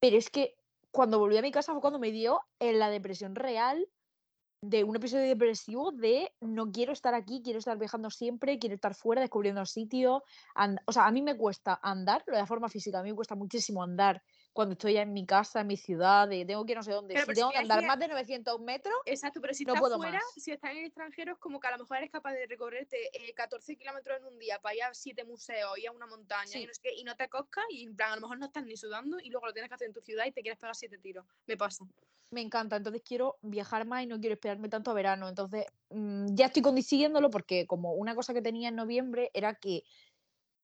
Pero 0.00 0.16
es 0.16 0.30
que 0.30 0.56
cuando 0.90 1.18
volví 1.18 1.36
a 1.36 1.42
mi 1.42 1.50
casa 1.50 1.72
fue 1.72 1.80
cuando 1.80 1.98
me 1.98 2.10
dio 2.10 2.40
en 2.58 2.78
la 2.78 2.90
depresión 2.90 3.34
real 3.34 3.86
de 4.62 4.84
un 4.84 4.94
episodio 4.94 5.26
depresivo 5.26 5.90
de 5.90 6.32
no 6.40 6.70
quiero 6.70 6.92
estar 6.92 7.14
aquí, 7.14 7.40
quiero 7.42 7.58
estar 7.58 7.78
viajando 7.78 8.10
siempre, 8.10 8.58
quiero 8.58 8.74
estar 8.74 8.94
fuera, 8.94 9.22
descubriendo 9.22 9.64
sitios. 9.64 10.22
O 10.86 10.92
sea, 10.92 11.06
a 11.06 11.10
mí 11.10 11.22
me 11.22 11.36
cuesta 11.36 11.80
andar, 11.82 12.22
lo 12.26 12.36
de 12.36 12.46
forma 12.46 12.68
física, 12.68 12.98
a 12.98 13.02
mí 13.02 13.10
me 13.10 13.16
cuesta 13.16 13.34
muchísimo 13.34 13.82
andar 13.82 14.22
cuando 14.52 14.72
estoy 14.72 14.96
en 14.96 15.12
mi 15.12 15.24
casa, 15.24 15.60
en 15.60 15.68
mi 15.68 15.76
ciudad, 15.76 16.28
de 16.28 16.44
tengo 16.44 16.64
que 16.64 16.72
ir 16.72 16.78
no 16.78 16.82
sé 16.82 16.92
dónde. 16.92 17.14
Si 17.14 17.20
pero 17.20 17.34
si 17.34 17.40
tengo 17.40 17.50
que 17.50 17.58
andar 17.58 17.84
más 17.84 17.98
de 17.98 18.08
900 18.08 18.60
metros, 18.60 18.94
Exacto, 19.06 19.40
pero 19.40 19.54
si 19.54 19.64
No 19.64 19.74
estás 19.74 19.80
puedo 19.80 19.96
fuera, 19.96 20.14
más. 20.14 20.24
si 20.36 20.50
estás 20.50 20.72
en 20.72 20.78
el 20.78 20.84
extranjero, 20.86 21.32
es 21.32 21.38
como 21.38 21.60
que 21.60 21.68
a 21.68 21.72
lo 21.72 21.78
mejor 21.78 21.98
eres 21.98 22.10
capaz 22.10 22.32
de 22.32 22.46
recorrerte 22.46 22.96
eh, 23.12 23.32
14 23.34 23.76
kilómetros 23.76 24.18
en 24.18 24.24
un 24.26 24.38
día 24.38 24.58
para 24.60 24.74
ir 24.74 24.82
a 24.82 24.94
siete 24.94 25.24
museos, 25.24 25.78
ir 25.78 25.88
a 25.88 25.92
una 25.92 26.06
montaña 26.06 26.58
y, 26.58 26.66
no 26.66 26.74
sé 26.74 26.80
qué, 26.82 26.94
y 26.94 27.04
no 27.04 27.14
te 27.16 27.28
coscas 27.28 27.64
y 27.70 27.84
en 27.84 27.94
plan, 27.94 28.12
a 28.12 28.14
lo 28.16 28.22
mejor 28.22 28.38
no 28.38 28.46
estás 28.46 28.64
ni 28.64 28.76
sudando 28.76 29.18
y 29.20 29.30
luego 29.30 29.46
lo 29.46 29.52
tienes 29.52 29.68
que 29.68 29.74
hacer 29.74 29.86
en 29.86 29.94
tu 29.94 30.00
ciudad 30.00 30.26
y 30.26 30.32
te 30.32 30.42
quieres 30.42 30.58
pegar 30.58 30.74
siete 30.74 30.98
tiros. 30.98 31.24
Me 31.46 31.56
pasa. 31.56 31.84
me 32.30 32.40
encanta. 32.40 32.76
Entonces 32.76 33.02
quiero 33.04 33.38
viajar 33.42 33.86
más 33.86 34.02
y 34.02 34.06
no 34.06 34.18
quiero 34.18 34.34
esperarme 34.34 34.68
tanto 34.68 34.90
a 34.90 34.94
verano. 34.94 35.28
Entonces 35.28 35.66
mm, 35.90 36.34
ya 36.34 36.46
estoy 36.46 36.62
consiguiéndolo 36.62 37.30
porque 37.30 37.66
como 37.66 37.92
una 37.92 38.14
cosa 38.14 38.34
que 38.34 38.42
tenía 38.42 38.68
en 38.68 38.76
noviembre 38.76 39.30
era 39.34 39.54
que, 39.54 39.84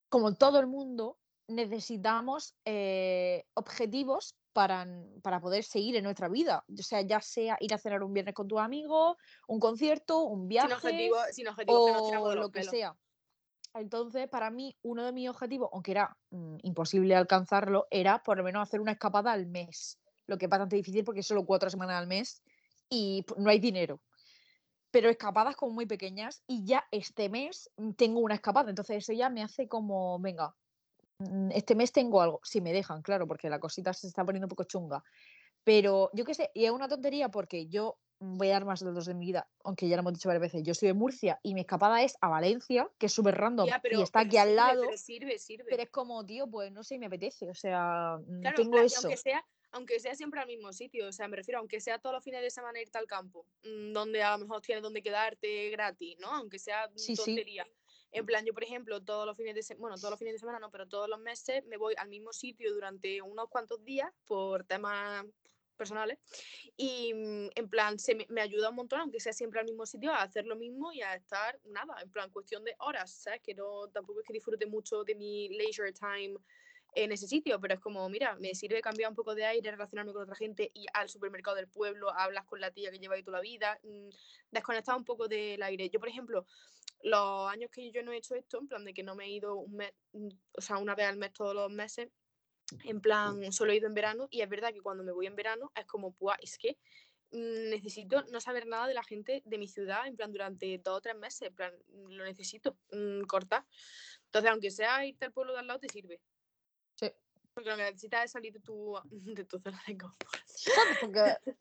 como 0.09 0.35
todo 0.35 0.59
el 0.61 0.67
mundo, 0.67 1.19
necesitamos 1.49 2.57
eh, 2.65 3.45
objetivos 3.55 4.37
para, 4.53 4.83
n- 4.83 5.21
para 5.23 5.41
poder 5.41 5.65
seguir 5.65 5.97
en 5.97 6.05
nuestra 6.05 6.29
vida. 6.29 6.65
O 6.69 6.83
sea, 6.83 7.03
ya 7.03 7.21
sea 7.21 7.57
ir 7.61 7.75
a 7.75 7.79
cenar 7.79 8.03
un 8.03 8.13
viernes 8.13 8.35
con 8.35 8.49
tus 8.49 8.61
amigos, 8.61 9.17
un 9.49 9.61
concierto, 9.61 10.25
un 10.25 10.49
viaje 10.49 10.69
Sin 10.69 10.73
objetivos, 10.73 11.27
sin 11.31 11.49
objetivos 11.49 11.83
que 11.83 11.93
nos 11.93 12.03
tiramos 12.03 12.29
o 12.29 12.31
de 12.31 12.37
los 12.37 12.47
lo 12.47 12.51
que 12.51 12.63
pelos. 12.63 12.71
sea. 12.71 12.95
Entonces, 13.75 14.29
para 14.29 14.51
mí, 14.51 14.77
uno 14.83 15.05
de 15.05 15.13
mis 15.13 15.29
objetivos, 15.29 15.69
aunque 15.73 15.93
era 15.93 16.17
mm, 16.31 16.57
imposible 16.63 17.15
alcanzarlo, 17.15 17.87
era 17.91 18.23
por 18.23 18.39
lo 18.39 18.45
menos 18.45 18.63
hacer 18.63 18.81
una 18.81 18.93
escapada 18.93 19.33
al 19.33 19.47
mes. 19.47 20.01
lo 20.27 20.39
que 20.39 20.47
es 20.47 20.51
bastante 20.51 20.77
difícil 20.77 21.05
porque 21.05 21.21
es 21.21 21.27
solo 21.27 21.45
cuatro 21.47 21.71
semanas 21.71 21.97
al 22.01 22.07
mes 22.09 22.43
y 22.89 23.23
p- 23.25 23.35
no 23.39 23.51
hay 23.51 23.61
dinero. 23.61 24.03
Pero 24.91 25.09
escapadas 25.11 25.57
como 25.57 25.73
muy 25.75 25.87
pequeñas 25.87 26.43
y 26.47 26.65
ya 26.67 26.85
este 26.91 27.29
mes 27.29 27.71
mm, 27.77 27.93
tengo 27.93 28.21
una 28.21 28.35
escapada, 28.37 28.71
entonces 28.71 28.99
eso 28.99 29.13
ya 29.13 29.31
me 29.31 29.43
hace 29.43 29.69
como, 29.69 30.19
venga, 30.21 30.55
mm, 30.57 30.66
este 31.53 31.75
mes 31.75 31.93
tengo 31.93 32.21
algo, 32.21 32.41
si 32.45 32.61
me 32.61 32.73
dejan, 32.73 33.03
claro, 33.03 33.27
porque 33.27 33.49
la 33.51 33.59
cosita 33.61 33.93
se 33.93 34.07
está 34.07 34.25
poniendo 34.25 34.47
un 34.47 34.51
poco 34.51 34.65
chunga. 34.65 35.03
Pero 35.65 36.11
yo 36.13 36.25
qué 36.25 36.35
sé, 36.35 36.51
y 36.55 36.65
es 36.65 36.71
una 36.71 36.89
tontería 36.89 37.29
porque 37.31 37.67
yo 37.67 37.99
mm, 38.21 38.37
voy 38.39 38.49
a 38.51 38.53
dar 38.53 38.65
más 38.65 38.81
datos 38.85 39.07
de 39.07 39.15
mi 39.15 39.27
vida, 39.27 39.49
aunque 39.65 39.89
ya 39.89 39.97
lo 39.97 40.01
hemos 40.01 40.13
dicho 40.15 40.29
varias 40.29 40.43
veces, 40.43 40.63
yo 40.63 40.75
soy 40.75 40.89
de 40.89 40.95
Murcia 40.95 41.41
y 41.43 41.55
mi 41.55 41.61
escapada 41.63 42.03
es 42.03 42.17
a 42.21 42.29
Valencia, 42.29 42.89
que 42.99 43.07
es 43.07 43.13
súper 43.13 43.35
random 43.37 43.67
Ya, 43.67 43.81
pero, 43.81 43.99
y 43.99 44.03
está 44.03 44.21
pero 44.21 44.29
aquí 44.29 44.37
al 44.37 44.49
sirve, 44.49 44.57
lado, 44.57 44.83
Pero 44.83 44.97
sirve, 44.97 45.39
sirve. 45.39 45.65
pero 45.69 45.83
es 45.83 45.91
como, 45.91 46.25
tío, 46.25 46.47
pues 46.49 46.71
no 46.73 46.85
sé, 46.85 46.99
me 46.99 47.07
apetece, 47.07 47.51
o 47.51 47.55
sea, 47.55 48.19
mm, 48.25 48.41
Claro, 48.43 48.49
en 48.49 48.55
tengo 48.55 48.73
plan, 48.73 48.85
eso. 48.87 49.01
aunque 49.03 49.17
sea, 49.17 49.45
aunque 49.73 50.01
sea 50.01 50.15
siempre 50.15 50.41
al 50.41 50.47
mismo 50.47 50.73
sitio, 50.73 51.09
o 51.09 51.13
sea, 51.13 51.27
me 51.29 51.37
refiero, 51.37 51.59
aunque 51.59 51.81
sea 51.81 51.99
todos 51.99 52.15
los 52.15 52.25
fines 52.25 52.41
de 52.43 52.51
semana 52.51 52.81
irte 52.81 52.97
al 52.99 53.07
campo, 53.07 53.47
mm, 53.65 53.93
donde 53.93 54.23
a 54.23 54.33
lo 54.37 54.45
mejor 54.45 54.61
tienes 54.63 54.83
donde 54.83 55.03
quedarte 55.03 55.71
gratis, 55.71 56.17
¿no? 56.21 56.29
Aunque 56.33 56.59
sea 56.59 56.89
mm, 56.89 56.93
Sí, 56.97 57.17
sí. 57.17 57.37
En 58.13 58.25
plan, 58.25 58.45
yo, 58.45 58.55
por 58.55 58.65
ejemplo, 58.65 59.03
todos 59.03 59.27
los 59.27 59.37
fines 59.37 59.55
de 59.55 59.63
semana, 59.63 59.81
bueno, 59.81 59.97
todos 59.97 60.11
los 60.11 60.19
fines 60.19 60.35
de 60.35 60.39
semana 60.39 60.59
no, 60.59 60.71
pero 60.71 60.87
todos 60.89 61.09
los 61.09 61.21
meses 61.21 61.65
me 61.67 61.77
voy 61.77 61.95
al 61.99 62.09
mismo 62.09 62.33
sitio 62.33 62.73
durante 62.73 63.21
unos 63.23 63.49
cuantos 63.49 63.85
días 63.85 64.13
por 64.27 64.65
temas 64.65 65.25
personales 65.77 66.19
y 66.77 67.13
mm, 67.15 67.51
en 67.55 67.69
plan 67.69 67.99
se 67.99 68.15
me, 68.15 68.27
me 68.29 68.41
ayuda 68.41 68.71
un 68.71 68.77
montón 68.77 69.01
aunque 69.01 69.21
sea 69.21 69.33
siempre 69.33 69.61
al 69.61 69.67
mismo 69.67 69.87
sitio 69.87 70.11
a 70.11 70.23
hacer 70.23 70.47
lo 70.47 70.57
mismo 70.57 70.93
y 70.93 71.03
a 71.03 71.15
estar 71.15 71.61
nada 71.65 72.01
en 72.03 72.11
plan 72.11 72.31
cuestión 72.31 72.65
de 72.65 72.75
horas 72.79 73.13
sabes 73.13 73.43
que 73.43 73.55
no 73.55 73.89
tampoco 73.89 74.21
es 74.21 74.27
que 74.27 74.33
disfrute 74.33 74.67
mucho 74.67 75.05
de 75.05 75.15
mi 75.15 75.49
leisure 75.51 75.93
time 75.93 76.37
en 76.97 77.13
ese 77.13 77.29
sitio, 77.29 77.61
pero 77.61 77.75
es 77.75 77.81
como, 77.81 78.09
mira, 78.09 78.37
me 78.37 78.55
sirve 78.55 78.81
cambiar 78.81 79.11
un 79.11 79.15
poco 79.15 79.35
de 79.35 79.45
aire, 79.45 79.71
relacionarme 79.71 80.15
con 80.15 80.23
otra 80.23 80.35
gente 80.35 80.71
y 80.73 80.87
al 80.95 81.11
supermercado 81.11 81.57
del 81.57 81.69
pueblo, 81.69 82.11
hablas 82.11 82.47
con 82.47 82.59
la 82.59 82.71
tía 82.71 82.91
que 82.91 82.99
lleva 82.99 83.15
ahí 83.15 83.23
toda 83.23 83.37
la 83.37 83.43
vida, 83.43 83.79
mm, 83.83 84.09
desconectar 84.51 84.97
un 84.97 85.05
poco 85.05 85.29
del 85.29 85.63
aire. 85.63 85.91
Yo, 85.91 86.01
por 86.01 86.09
ejemplo, 86.09 86.47
los 87.03 87.51
años 87.51 87.71
que 87.71 87.93
yo 87.93 88.03
no 88.03 88.13
he 88.13 88.17
hecho 88.17 88.35
esto, 88.35 88.59
en 88.59 88.67
plan 88.67 88.85
de 88.85 88.95
que 88.95 89.03
no 89.03 89.15
me 89.15 89.27
he 89.27 89.31
ido 89.31 89.57
un 89.57 89.77
mes, 89.77 89.93
mm, 90.13 90.29
o 90.57 90.61
sea, 90.63 90.79
una 90.79 90.95
vez 90.95 91.07
al 91.07 91.19
mes 91.19 91.35
todos 91.35 91.55
los 91.55 91.71
meses, 91.71 92.09
en 92.85 93.01
plan, 93.03 93.53
solo 93.53 93.73
he 93.73 93.77
ido 93.77 93.87
en 93.87 93.95
verano 93.95 94.27
y 94.31 94.41
es 94.41 94.49
verdad 94.49 94.73
que 94.73 94.81
cuando 94.81 95.05
me 95.05 95.13
voy 95.13 95.27
en 95.27 95.37
verano 95.37 95.71
es 95.75 95.85
como, 95.85 96.13
pues, 96.13 96.39
es 96.43 96.57
que 96.57 96.79
mm, 97.33 97.71
necesito 97.71 98.25
no 98.33 98.41
saber 98.41 98.67
nada 98.67 98.87
de 98.87 98.95
la 98.95 99.05
gente 99.05 99.43
de 99.45 99.59
mi 99.59 99.69
ciudad, 99.69 100.07
en 100.07 100.17
plan, 100.17 100.33
durante 100.33 100.79
dos 100.79 100.97
o 100.97 101.01
tres 101.03 101.15
meses, 101.15 101.43
en 101.43 101.55
plan, 101.55 101.75
lo 102.09 102.25
necesito 102.25 102.79
mm, 102.91 103.23
cortar. 103.27 103.67
Entonces, 104.25 104.51
aunque 104.51 104.71
sea 104.71 105.05
irte 105.05 105.27
al 105.27 105.33
pueblo 105.33 105.53
de 105.53 105.59
al 105.59 105.67
lado, 105.67 105.81
te 105.81 105.91
sirve. 105.91 106.23
Porque 107.57 107.71
lo 107.71 107.77
que 107.79 107.85
necesitas 107.85 108.27
es 108.27 108.33
salir 108.33 108.53
de 108.53 108.61
tu, 108.61 108.95
de 109.11 109.45
tu 109.47 109.59
zona 109.59 109.83
de 109.87 109.97
confort. 109.97 110.43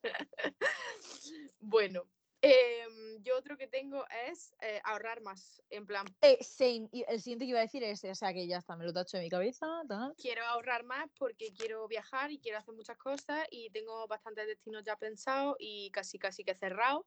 Bueno, 1.61 2.03
em, 2.41 3.23
yo 3.23 3.37
otro 3.37 3.57
que 3.57 3.67
tengo 3.67 4.05
es 4.29 4.53
eh, 4.59 4.81
ahorrar 4.83 5.21
más. 5.21 5.61
En 5.69 5.85
plan, 5.87 6.05
Eh, 6.21 6.37
same. 6.43 6.89
Y 6.91 7.05
el 7.07 7.21
siguiente 7.21 7.45
que 7.45 7.51
iba 7.51 7.59
a 7.59 7.63
decir 7.63 7.81
es, 7.83 8.03
o 8.03 8.13
sea, 8.13 8.33
que 8.33 8.45
ya 8.45 8.57
está, 8.57 8.75
me 8.75 8.83
lo 8.83 8.91
tacho 8.91 9.15
de 9.15 9.23
mi 9.23 9.29
cabeza. 9.29 9.65
tal. 9.87 10.13
quiero 10.17 10.45
ahorrar 10.45 10.83
más 10.83 11.09
porque 11.17 11.53
quiero 11.53 11.87
viajar 11.87 12.29
y 12.29 12.39
quiero 12.39 12.57
hacer 12.57 12.73
muchas 12.75 12.97
cosas 12.97 13.47
y 13.49 13.69
tengo 13.69 14.05
bastantes 14.07 14.47
destinos 14.47 14.83
ya 14.83 14.97
pensados 14.97 15.55
y 15.59 15.89
casi 15.91 16.19
casi 16.19 16.43
que 16.43 16.55
cerrados. 16.55 17.05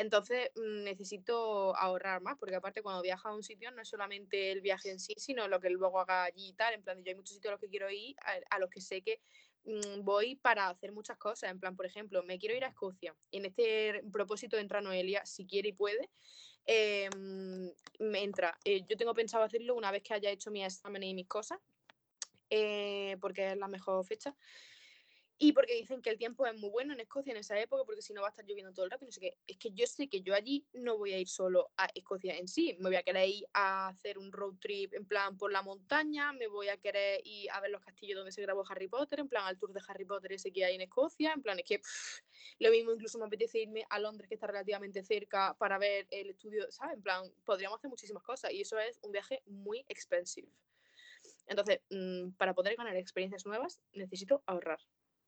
Entonces 0.00 0.50
mm, 0.56 0.84
necesito 0.84 1.76
ahorrar 1.76 2.22
más 2.22 2.38
porque 2.38 2.56
aparte 2.56 2.82
cuando 2.82 3.02
viajas 3.02 3.26
a 3.26 3.34
un 3.34 3.42
sitio 3.42 3.70
no 3.70 3.82
es 3.82 3.88
solamente 3.88 4.50
el 4.50 4.62
viaje 4.62 4.90
en 4.90 4.98
sí, 4.98 5.14
sino 5.18 5.46
lo 5.46 5.60
que 5.60 5.68
luego 5.68 6.00
haga 6.00 6.24
allí 6.24 6.48
y 6.48 6.52
tal. 6.54 6.72
En 6.72 6.82
plan, 6.82 7.04
yo 7.04 7.10
hay 7.10 7.16
muchos 7.16 7.34
sitios 7.34 7.50
a 7.50 7.52
los 7.52 7.60
que 7.60 7.68
quiero 7.68 7.90
ir, 7.90 8.16
a, 8.50 8.58
los 8.58 8.70
que 8.70 8.80
sé 8.80 9.02
que 9.02 9.20
mm, 9.64 10.02
voy 10.02 10.36
para 10.36 10.68
hacer 10.70 10.92
muchas 10.92 11.18
cosas. 11.18 11.50
En 11.50 11.60
plan, 11.60 11.76
por 11.76 11.84
ejemplo, 11.84 12.22
me 12.22 12.38
quiero 12.38 12.56
ir 12.56 12.64
a 12.64 12.68
Escocia. 12.68 13.14
En 13.30 13.44
este 13.44 14.02
propósito 14.10 14.56
entra 14.56 14.80
Noelia, 14.80 15.26
si 15.26 15.46
quiere 15.46 15.68
y 15.68 15.72
puede. 15.74 16.08
eh, 16.64 17.10
me 17.98 18.22
entra. 18.22 18.56
Eh, 18.64 18.84
yo 18.88 18.96
tengo 18.96 19.12
pensado 19.12 19.44
hacerlo 19.44 19.74
una 19.74 19.90
vez 19.90 20.02
que 20.02 20.14
haya 20.14 20.30
hecho 20.30 20.50
mis 20.50 20.64
exámenes 20.64 21.10
y 21.10 21.14
mis 21.14 21.26
cosas, 21.28 21.58
eh, 22.48 23.18
porque 23.20 23.52
es 23.52 23.58
la 23.58 23.68
mejor 23.68 24.02
fecha. 24.06 24.34
Y 25.42 25.52
porque 25.52 25.74
dicen 25.74 26.02
que 26.02 26.10
el 26.10 26.18
tiempo 26.18 26.46
es 26.46 26.54
muy 26.60 26.68
bueno 26.68 26.92
en 26.92 27.00
Escocia 27.00 27.30
en 27.30 27.38
esa 27.38 27.58
época, 27.58 27.84
porque 27.86 28.02
si 28.02 28.12
no 28.12 28.20
va 28.20 28.26
a 28.26 28.30
estar 28.30 28.44
lloviendo 28.44 28.74
todo 28.74 28.84
el 28.84 28.90
rato. 28.90 29.06
No 29.06 29.10
sé 29.10 29.20
qué. 29.20 29.38
Es 29.46 29.56
que 29.56 29.70
yo 29.72 29.86
sé 29.86 30.06
que 30.06 30.20
yo 30.20 30.34
allí 30.34 30.66
no 30.74 30.98
voy 30.98 31.14
a 31.14 31.18
ir 31.18 31.28
solo 31.28 31.72
a 31.78 31.88
Escocia 31.94 32.36
en 32.36 32.46
sí. 32.46 32.76
Me 32.78 32.90
voy 32.90 32.96
a 32.96 33.02
querer 33.02 33.26
ir 33.26 33.46
a 33.54 33.88
hacer 33.88 34.18
un 34.18 34.30
road 34.32 34.56
trip 34.60 34.92
en 34.92 35.06
plan 35.06 35.38
por 35.38 35.50
la 35.50 35.62
montaña. 35.62 36.34
Me 36.34 36.46
voy 36.46 36.68
a 36.68 36.76
querer 36.76 37.22
ir 37.24 37.50
a 37.52 37.60
ver 37.62 37.70
los 37.70 37.80
castillos 37.80 38.18
donde 38.18 38.32
se 38.32 38.42
grabó 38.42 38.64
Harry 38.68 38.86
Potter, 38.86 39.20
en 39.20 39.30
plan 39.30 39.46
al 39.46 39.56
tour 39.58 39.72
de 39.72 39.80
Harry 39.88 40.04
Potter 40.04 40.34
ese 40.34 40.52
que 40.52 40.62
hay 40.62 40.74
en 40.74 40.82
Escocia. 40.82 41.32
En 41.32 41.40
plan, 41.40 41.58
es 41.58 41.64
que 41.64 41.80
lo 42.58 42.70
mismo 42.70 42.92
incluso 42.92 43.18
me 43.18 43.24
apetece 43.24 43.60
irme 43.60 43.86
a 43.88 43.98
Londres, 43.98 44.28
que 44.28 44.34
está 44.34 44.46
relativamente 44.46 45.02
cerca, 45.02 45.56
para 45.58 45.78
ver 45.78 46.06
el 46.10 46.28
estudio, 46.28 46.70
¿sabes? 46.70 46.96
En 46.96 47.02
plan, 47.02 47.32
podríamos 47.46 47.78
hacer 47.78 47.88
muchísimas 47.88 48.22
cosas 48.22 48.52
y 48.52 48.60
eso 48.60 48.78
es 48.78 48.98
un 49.00 49.10
viaje 49.10 49.42
muy 49.46 49.86
expensive. 49.88 50.52
Entonces, 51.46 51.80
mm, 51.88 52.32
para 52.32 52.52
poder 52.52 52.76
ganar 52.76 52.94
experiencias 52.96 53.46
nuevas, 53.46 53.80
necesito 53.94 54.42
ahorrar. 54.44 54.80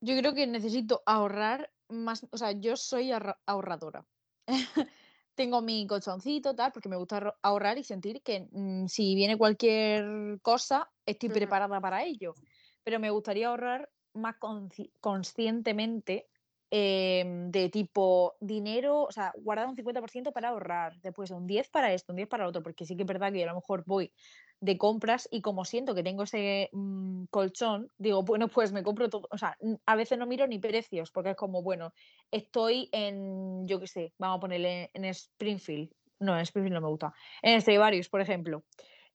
Yo 0.04 0.16
creo 0.18 0.34
que 0.34 0.46
necesito 0.48 1.02
ahorrar 1.06 1.70
más, 1.88 2.26
o 2.32 2.36
sea, 2.36 2.52
yo 2.52 2.76
soy 2.76 3.12
ahorra- 3.12 3.38
ahorradora. 3.46 4.04
Tengo 5.34 5.62
mi 5.62 5.86
colchoncito, 5.86 6.54
tal, 6.54 6.72
porque 6.72 6.88
me 6.88 6.96
gusta 6.96 7.36
ahorrar 7.40 7.78
y 7.78 7.84
sentir 7.84 8.20
que 8.22 8.48
mm, 8.50 8.86
si 8.88 9.14
viene 9.14 9.38
cualquier 9.38 10.40
cosa, 10.42 10.90
estoy 11.06 11.28
preparada 11.30 11.80
para 11.80 12.02
ello. 12.04 12.34
Pero 12.82 12.98
me 12.98 13.10
gustaría 13.10 13.48
ahorrar 13.48 13.90
más 14.12 14.34
consci- 14.40 14.92
conscientemente 15.00 16.31
em, 16.74 17.50
de 17.50 17.68
tipo 17.68 18.34
dinero, 18.40 19.02
o 19.02 19.12
sea, 19.12 19.30
guardar 19.36 19.68
un 19.68 19.76
50% 19.76 20.32
para 20.32 20.48
ahorrar, 20.48 20.98
después 21.02 21.30
un 21.30 21.46
10 21.46 21.68
para 21.68 21.92
esto, 21.92 22.14
un 22.14 22.16
10 22.16 22.28
para 22.30 22.44
lo 22.44 22.48
otro, 22.48 22.62
porque 22.62 22.86
sí 22.86 22.96
que 22.96 23.02
es 23.02 23.06
verdad 23.06 23.30
que 23.30 23.40
yo 23.40 23.44
a 23.44 23.48
lo 23.48 23.56
mejor 23.56 23.84
voy 23.86 24.10
de 24.58 24.78
compras 24.78 25.28
y 25.30 25.42
como 25.42 25.66
siento 25.66 25.94
que 25.94 26.02
tengo 26.02 26.22
ese 26.22 26.70
mm, 26.72 27.24
colchón, 27.26 27.90
digo, 27.98 28.22
bueno, 28.22 28.48
pues 28.48 28.72
me 28.72 28.82
compro 28.82 29.10
todo, 29.10 29.28
o 29.30 29.36
sea, 29.36 29.58
a 29.84 29.96
veces 29.96 30.18
no 30.18 30.26
miro 30.26 30.46
ni 30.46 30.58
precios, 30.58 31.10
porque 31.10 31.30
es 31.30 31.36
como, 31.36 31.62
bueno, 31.62 31.92
estoy 32.30 32.88
en, 32.92 33.68
yo 33.68 33.78
qué 33.78 33.86
sé, 33.86 34.14
vamos 34.16 34.38
a 34.38 34.40
ponerle 34.40 34.90
en 34.94 35.04
Springfield, 35.04 35.90
no, 36.20 36.34
en 36.34 36.40
Springfield 36.40 36.76
no 36.76 36.80
me 36.80 36.88
gusta, 36.88 37.12
en 37.42 37.60
Stradivarius, 37.60 38.08
por 38.08 38.22
ejemplo, 38.22 38.64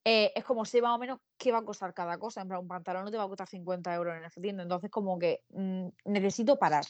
eh, 0.06 0.32
es 0.36 0.44
como 0.44 0.64
sé 0.64 0.80
más 0.80 0.96
o 0.96 1.00
menos 1.00 1.20
qué 1.40 1.52
va 1.52 1.58
a 1.58 1.66
costar 1.66 1.96
cada 1.96 2.20
cosa, 2.20 2.42
en 2.42 2.50
plan, 2.50 2.60
un 2.60 2.68
pantalón 2.68 3.06
no 3.06 3.10
te 3.10 3.18
va 3.18 3.24
a 3.24 3.28
costar 3.28 3.48
50 3.48 3.96
euros 3.96 4.16
en 4.16 4.26
esa 4.26 4.40
tienda, 4.40 4.62
entonces 4.62 4.92
como 4.92 5.18
que 5.18 5.42
mm, 5.50 5.88
necesito 6.06 6.60
parar, 6.60 6.86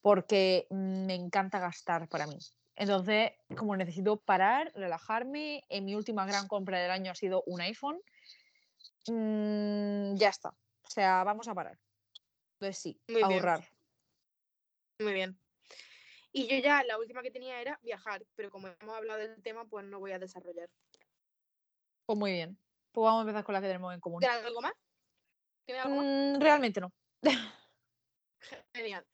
porque 0.00 0.66
me 0.70 1.14
encanta 1.14 1.58
gastar 1.58 2.08
para 2.08 2.26
mí. 2.26 2.38
Entonces, 2.76 3.32
como 3.56 3.76
necesito 3.76 4.20
parar, 4.20 4.70
relajarme, 4.74 5.64
en 5.68 5.84
mi 5.84 5.96
última 5.96 6.24
gran 6.26 6.46
compra 6.46 6.78
del 6.78 6.92
año 6.92 7.10
ha 7.10 7.14
sido 7.16 7.42
un 7.46 7.60
iPhone, 7.60 8.00
mm, 9.08 10.16
ya 10.16 10.28
está. 10.28 10.50
O 10.50 10.90
sea, 10.90 11.24
vamos 11.24 11.48
a 11.48 11.54
parar. 11.54 11.78
Entonces 12.54 12.80
sí, 12.80 13.00
Muy 13.08 13.16
bien. 13.16 13.32
ahorrar. 13.32 13.68
Muy 15.00 15.12
bien. 15.12 15.38
Y 16.32 16.46
yo 16.46 16.56
ya 16.58 16.84
la 16.84 16.98
última 16.98 17.22
que 17.22 17.30
tenía 17.30 17.60
era 17.60 17.78
viajar, 17.82 18.24
pero 18.36 18.50
como 18.50 18.68
hemos 18.68 18.96
hablado 18.96 19.18
del 19.18 19.42
tema, 19.42 19.64
pues 19.64 19.84
no 19.84 19.98
voy 19.98 20.12
a 20.12 20.18
desarrollar. 20.18 20.70
Pues 22.06 22.18
muy 22.18 22.32
bien. 22.32 22.58
Pues 22.92 23.04
vamos 23.04 23.20
a 23.20 23.22
empezar 23.22 23.44
con 23.44 23.54
la 23.54 23.60
que 23.60 23.66
tenemos 23.66 23.92
en 23.92 24.00
común. 24.00 24.20
¿Tienes 24.20 24.44
algo 24.44 24.60
más? 24.60 24.72
¿Tienes 25.66 25.84
algo 25.84 25.96
más? 25.96 26.04
Mm, 26.06 26.40
realmente 26.40 26.80
no. 26.80 26.92
Genial. 28.72 29.04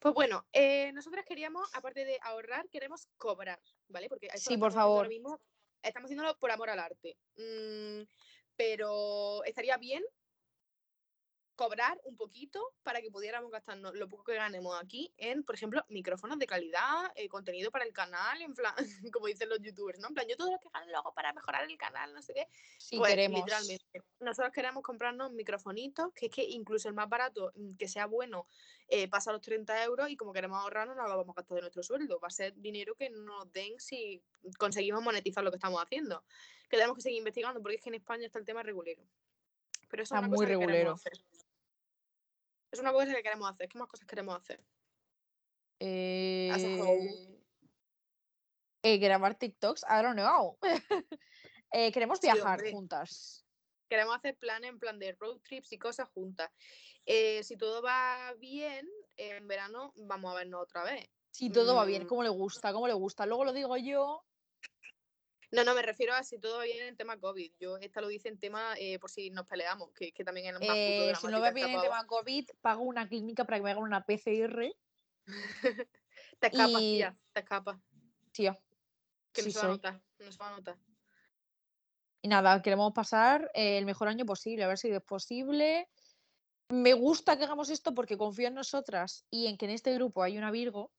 Pues 0.00 0.14
bueno, 0.14 0.46
eh, 0.52 0.92
nosotras 0.92 1.24
queríamos, 1.24 1.68
aparte 1.74 2.04
de 2.04 2.18
ahorrar, 2.22 2.68
queremos 2.68 3.08
cobrar, 3.16 3.60
¿vale? 3.88 4.08
Porque 4.08 4.28
Sí, 4.34 4.56
por 4.56 4.70
ahora 4.70 4.72
favor. 4.72 5.08
mismo, 5.08 5.40
estamos 5.82 6.06
haciéndolo 6.06 6.38
por 6.38 6.50
amor 6.50 6.70
al 6.70 6.78
arte. 6.78 7.18
Mm, 7.36 8.02
pero 8.56 9.44
estaría 9.44 9.76
bien 9.76 10.04
cobrar 11.58 12.00
un 12.04 12.16
poquito 12.16 12.72
para 12.84 13.00
que 13.02 13.10
pudiéramos 13.10 13.50
gastarnos 13.50 13.92
lo 13.96 14.08
poco 14.08 14.22
que 14.22 14.34
ganemos 14.36 14.80
aquí 14.80 15.12
en, 15.16 15.42
por 15.42 15.56
ejemplo, 15.56 15.84
micrófonos 15.88 16.38
de 16.38 16.46
calidad, 16.46 17.10
eh, 17.16 17.28
contenido 17.28 17.72
para 17.72 17.84
el 17.84 17.92
canal, 17.92 18.40
en 18.40 18.54
plan, 18.54 18.72
como 19.12 19.26
dicen 19.26 19.48
los 19.48 19.58
youtubers, 19.60 19.98
¿no? 19.98 20.06
En 20.06 20.14
plan, 20.14 20.28
yo 20.28 20.36
todo 20.36 20.52
lo 20.52 20.60
que 20.60 20.68
gano 20.72 20.86
lo 20.86 20.98
hago 20.98 21.12
para 21.12 21.32
mejorar 21.32 21.64
el 21.68 21.76
canal, 21.76 22.14
no 22.14 22.22
sé 22.22 22.32
qué. 22.32 22.46
Si 22.78 22.96
Pues, 22.96 23.10
queremos. 23.10 23.40
literalmente. 23.40 23.84
Nosotros 24.20 24.52
queremos 24.52 24.84
comprarnos 24.84 25.32
microfonitos, 25.32 26.12
que 26.14 26.26
es 26.26 26.32
que 26.32 26.44
incluso 26.44 26.88
el 26.88 26.94
más 26.94 27.08
barato, 27.08 27.50
mm, 27.56 27.74
que 27.76 27.88
sea 27.88 28.06
bueno, 28.06 28.46
eh, 28.86 29.08
pasa 29.08 29.32
los 29.32 29.40
30 29.40 29.82
euros 29.82 30.08
y 30.10 30.16
como 30.16 30.32
queremos 30.32 30.58
ahorrarnos, 30.62 30.96
no 30.96 31.08
lo 31.08 31.16
vamos 31.16 31.36
a 31.36 31.40
gastar 31.40 31.56
de 31.56 31.62
nuestro 31.62 31.82
sueldo. 31.82 32.20
Va 32.20 32.28
a 32.28 32.30
ser 32.30 32.54
dinero 32.54 32.94
que 32.94 33.10
nos 33.10 33.50
den 33.50 33.80
si 33.80 34.22
conseguimos 34.58 35.02
monetizar 35.02 35.42
lo 35.42 35.50
que 35.50 35.56
estamos 35.56 35.82
haciendo. 35.82 36.22
Que 36.70 36.76
tenemos 36.76 36.94
que 36.94 37.02
seguir 37.02 37.18
investigando 37.18 37.60
porque 37.60 37.76
es 37.78 37.82
que 37.82 37.88
en 37.88 37.96
España 37.96 38.26
está 38.26 38.38
el 38.38 38.44
tema 38.44 38.62
regulero. 38.62 39.02
Pero 39.90 40.02
eso 40.02 40.14
Está 40.14 40.16
es 40.16 40.20
una 40.20 40.28
muy 40.28 40.36
cosa 40.46 40.46
que 40.46 40.66
regulero. 40.66 40.92
hacer. 40.92 41.12
Es 42.70 42.80
una 42.80 42.92
cosa 42.92 43.14
que 43.14 43.22
queremos 43.22 43.50
hacer. 43.50 43.68
¿Qué 43.68 43.78
más 43.78 43.88
cosas 43.88 44.06
queremos 44.06 44.36
hacer? 44.36 44.62
Eh, 45.80 46.50
eh, 48.82 48.98
grabar 48.98 49.36
TikToks, 49.36 49.84
I 49.84 50.02
don't 50.02 50.16
know. 50.18 50.58
Eh, 51.70 51.92
queremos 51.92 52.18
viajar 52.18 52.62
juntas. 52.72 53.44
Queremos 53.90 54.16
hacer 54.16 54.38
planes 54.38 54.70
en 54.70 54.78
plan 54.78 54.98
de 54.98 55.12
road 55.20 55.38
trips 55.42 55.70
y 55.72 55.78
cosas 55.78 56.08
juntas. 56.08 56.50
Eh, 57.04 57.42
si 57.44 57.58
todo 57.58 57.82
va 57.82 58.32
bien, 58.38 58.88
en 59.18 59.46
verano 59.46 59.92
vamos 59.96 60.32
a 60.32 60.36
vernos 60.38 60.62
otra 60.62 60.82
vez. 60.84 61.06
Si 61.30 61.50
todo 61.50 61.74
va 61.74 61.84
bien, 61.84 62.04
Mm. 62.04 62.06
como 62.06 62.22
le 62.22 62.30
gusta, 62.30 62.72
como 62.72 62.86
le 62.88 62.94
gusta. 62.94 63.26
Luego 63.26 63.44
lo 63.44 63.52
digo 63.52 63.76
yo. 63.76 64.24
No, 65.50 65.64
no, 65.64 65.74
me 65.74 65.82
refiero 65.82 66.14
a 66.14 66.22
si 66.22 66.38
todo 66.38 66.58
va 66.58 66.64
bien 66.64 66.86
en 66.86 66.96
tema 66.96 67.18
COVID. 67.18 67.52
Yo 67.58 67.78
esta 67.78 68.00
lo 68.00 68.08
dice 68.08 68.28
en 68.28 68.38
tema 68.38 68.74
eh, 68.78 68.98
por 68.98 69.10
si 69.10 69.30
nos 69.30 69.46
peleamos, 69.46 69.90
que, 69.92 70.12
que 70.12 70.24
también 70.24 70.46
es 70.46 70.52
el 70.52 70.58
más 70.58 70.68
puto 70.68 70.76
eh, 70.76 71.14
si 71.18 71.26
no 71.28 71.40
va 71.40 71.50
bien 71.52 71.68
el 71.68 71.72
pava. 71.76 71.82
tema 71.84 72.06
COVID, 72.06 72.50
pago 72.60 72.82
una 72.82 73.08
clínica 73.08 73.44
para 73.44 73.56
que 73.58 73.62
me 73.64 73.70
hagan 73.70 73.82
una 73.82 74.04
PCR. 74.04 74.74
Te 76.40 76.46
escapas, 76.48 76.82
y- 76.82 76.96
tía, 76.96 77.16
te 77.32 77.40
escapas. 77.40 77.78
Tío. 78.32 78.56
Que 79.32 79.42
no 79.42 79.46
sí 79.46 79.52
se 79.52 79.58
va 79.58 79.64
a 79.64 79.68
notar, 79.68 80.02
no 80.18 80.32
se 80.32 80.38
va 80.38 80.48
a 80.48 80.56
notar. 80.56 80.76
Y 82.22 82.28
nada, 82.28 82.60
queremos 82.62 82.92
pasar 82.92 83.50
eh, 83.54 83.78
el 83.78 83.86
mejor 83.86 84.08
año 84.08 84.24
posible, 84.26 84.64
a 84.64 84.68
ver 84.68 84.78
si 84.78 84.88
es 84.88 85.02
posible. 85.02 85.88
Me 86.68 86.92
gusta 86.92 87.38
que 87.38 87.44
hagamos 87.44 87.70
esto 87.70 87.94
porque 87.94 88.18
confío 88.18 88.48
en 88.48 88.54
nosotras 88.54 89.24
y 89.30 89.46
en 89.46 89.56
que 89.56 89.64
en 89.64 89.70
este 89.72 89.94
grupo 89.94 90.22
hay 90.22 90.36
una 90.36 90.50
Virgo. 90.50 90.92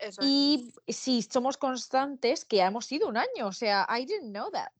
Eso 0.00 0.20
es. 0.22 0.26
Y 0.26 0.72
si 0.88 1.22
somos 1.22 1.56
constantes, 1.56 2.44
que 2.44 2.56
ya 2.56 2.66
hemos 2.66 2.86
sido 2.86 3.08
un 3.08 3.16
año, 3.16 3.46
o 3.46 3.52
sea, 3.52 3.86
I 3.88 4.04
didn't 4.06 4.30
know 4.32 4.50
that. 4.50 4.72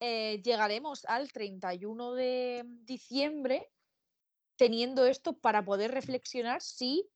eh, 0.00 0.40
llegaremos 0.42 1.04
al 1.04 1.30
31 1.30 2.14
de 2.14 2.64
diciembre 2.66 3.70
teniendo 4.56 5.06
esto 5.06 5.32
para 5.38 5.64
poder 5.64 5.92
reflexionar 5.92 6.60
si 6.60 7.08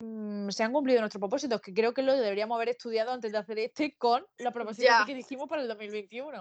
mm, 0.00 0.48
se 0.48 0.62
han 0.62 0.72
cumplido 0.72 1.00
nuestros 1.00 1.20
propósitos, 1.20 1.60
que 1.60 1.74
creo 1.74 1.92
que 1.92 2.02
lo 2.02 2.14
deberíamos 2.14 2.56
haber 2.56 2.70
estudiado 2.70 3.12
antes 3.12 3.32
de 3.32 3.38
hacer 3.38 3.58
este 3.58 3.94
con 3.98 4.26
los 4.38 4.52
propósitos 4.54 4.88
Ya. 4.90 5.04
que 5.06 5.14
dijimos 5.14 5.48
para 5.48 5.60
el 5.62 5.68
2021. 5.68 6.40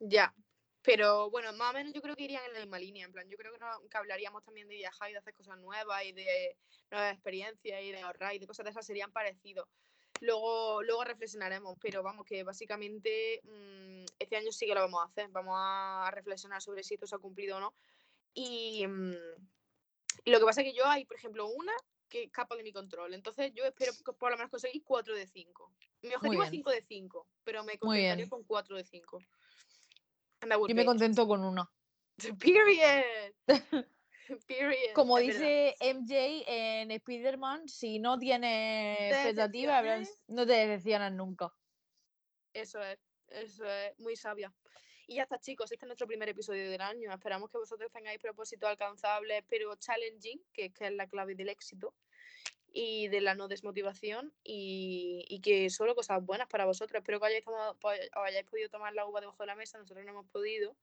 Ya. 0.00 0.34
Pero 0.86 1.30
bueno, 1.30 1.52
más 1.54 1.70
o 1.70 1.74
menos 1.74 1.92
yo 1.92 2.00
creo 2.00 2.14
que 2.14 2.22
irían 2.22 2.44
en 2.46 2.52
la 2.54 2.60
misma 2.60 2.78
línea. 2.78 3.04
En 3.04 3.12
plan, 3.12 3.28
yo 3.28 3.36
creo 3.36 3.52
que, 3.52 3.58
no- 3.58 3.80
que 3.90 3.96
hablaríamos 3.98 4.44
también 4.44 4.68
de 4.68 4.76
viajar 4.76 5.10
y 5.10 5.12
de 5.14 5.18
hacer 5.18 5.34
cosas 5.34 5.58
nuevas 5.58 6.04
y 6.04 6.12
de 6.12 6.56
nuevas 6.92 7.12
experiencias 7.12 7.82
y 7.82 7.90
de 7.90 8.00
ahorrar 8.00 8.34
y 8.34 8.38
de 8.38 8.46
cosas 8.46 8.64
de 8.64 8.70
esas 8.70 8.86
serían 8.86 9.10
parecidos. 9.12 9.66
Luego, 10.20 10.82
luego 10.84 11.02
reflexionaremos, 11.04 11.76
pero 11.80 12.02
vamos, 12.04 12.24
que 12.24 12.44
básicamente 12.44 13.40
mm, 13.42 14.04
este 14.18 14.36
año 14.36 14.52
sí 14.52 14.64
que 14.64 14.74
lo 14.74 14.80
vamos 14.80 15.02
a 15.02 15.06
hacer. 15.06 15.28
Vamos 15.30 15.56
a 15.58 16.08
reflexionar 16.12 16.62
sobre 16.62 16.84
si 16.84 16.94
esto 16.94 17.06
se 17.06 17.16
ha 17.16 17.18
cumplido 17.18 17.56
o 17.56 17.60
no. 17.60 17.74
Y, 18.32 18.86
mm, 18.86 19.14
y 20.24 20.30
lo 20.30 20.38
que 20.38 20.44
pasa 20.44 20.60
es 20.62 20.68
que 20.68 20.78
yo 20.78 20.86
hay, 20.86 21.04
por 21.04 21.16
ejemplo, 21.16 21.46
una 21.48 21.72
que 22.08 22.22
escapa 22.22 22.54
de 22.54 22.62
mi 22.62 22.72
control. 22.72 23.12
Entonces 23.12 23.52
yo 23.52 23.64
espero 23.64 23.92
que 23.92 24.12
por 24.12 24.30
lo 24.30 24.36
menos 24.36 24.50
conseguir 24.52 24.84
4 24.84 25.16
de 25.16 25.26
5. 25.26 25.72
Mi 26.02 26.14
objetivo 26.14 26.44
es 26.44 26.50
bien. 26.50 26.60
5 26.62 26.70
de 26.70 26.82
5, 26.82 27.26
pero 27.42 27.64
me 27.64 27.76
bien. 28.16 28.28
con 28.28 28.44
4 28.44 28.76
de 28.76 28.84
5. 28.84 29.18
Yo 30.48 30.74
me 30.74 30.84
contento 30.84 31.26
con 31.26 31.44
uno. 31.44 31.70
Period. 32.40 33.04
Period. 34.46 34.94
Como 34.94 35.18
dice 35.18 35.76
MJ 35.80 36.44
en 36.46 36.90
Spider-Man, 36.90 37.68
si 37.68 37.98
no 37.98 38.18
tienes 38.18 39.34
decepciones. 39.34 40.22
no 40.26 40.46
te 40.46 40.52
decepcionas 40.52 41.12
nunca. 41.12 41.52
Eso 42.52 42.80
es, 42.82 42.98
eso 43.28 43.64
es 43.64 43.98
muy 43.98 44.16
sabia. 44.16 44.52
Y 45.06 45.16
ya 45.16 45.22
está, 45.22 45.38
chicos, 45.38 45.70
este 45.70 45.84
es 45.84 45.88
nuestro 45.88 46.08
primer 46.08 46.28
episodio 46.28 46.68
del 46.68 46.80
año. 46.80 47.12
Esperamos 47.12 47.50
que 47.50 47.58
vosotros 47.58 47.92
tengáis 47.92 48.18
propósitos 48.18 48.68
alcanzables, 48.68 49.44
pero 49.48 49.76
challenging, 49.76 50.42
que, 50.52 50.72
que 50.72 50.86
es 50.86 50.92
la 50.92 51.06
clave 51.06 51.36
del 51.36 51.48
éxito 51.48 51.94
y 52.78 53.08
de 53.08 53.22
la 53.22 53.34
no 53.34 53.48
desmotivación 53.48 54.34
y, 54.44 55.24
y 55.30 55.40
que 55.40 55.70
solo 55.70 55.94
cosas 55.94 56.22
buenas 56.22 56.46
para 56.46 56.66
vosotros. 56.66 56.98
Espero 57.00 57.18
que 57.18 57.26
hayáis, 57.26 57.42
tomado- 57.42 57.74
os 57.82 57.98
hayáis 58.12 58.44
podido 58.44 58.68
tomar 58.68 58.92
la 58.92 59.06
uva 59.06 59.20
debajo 59.20 59.42
de 59.42 59.46
la 59.46 59.54
mesa, 59.54 59.78
nosotros 59.78 60.04
no 60.04 60.10
hemos 60.10 60.26
podido. 60.26 60.76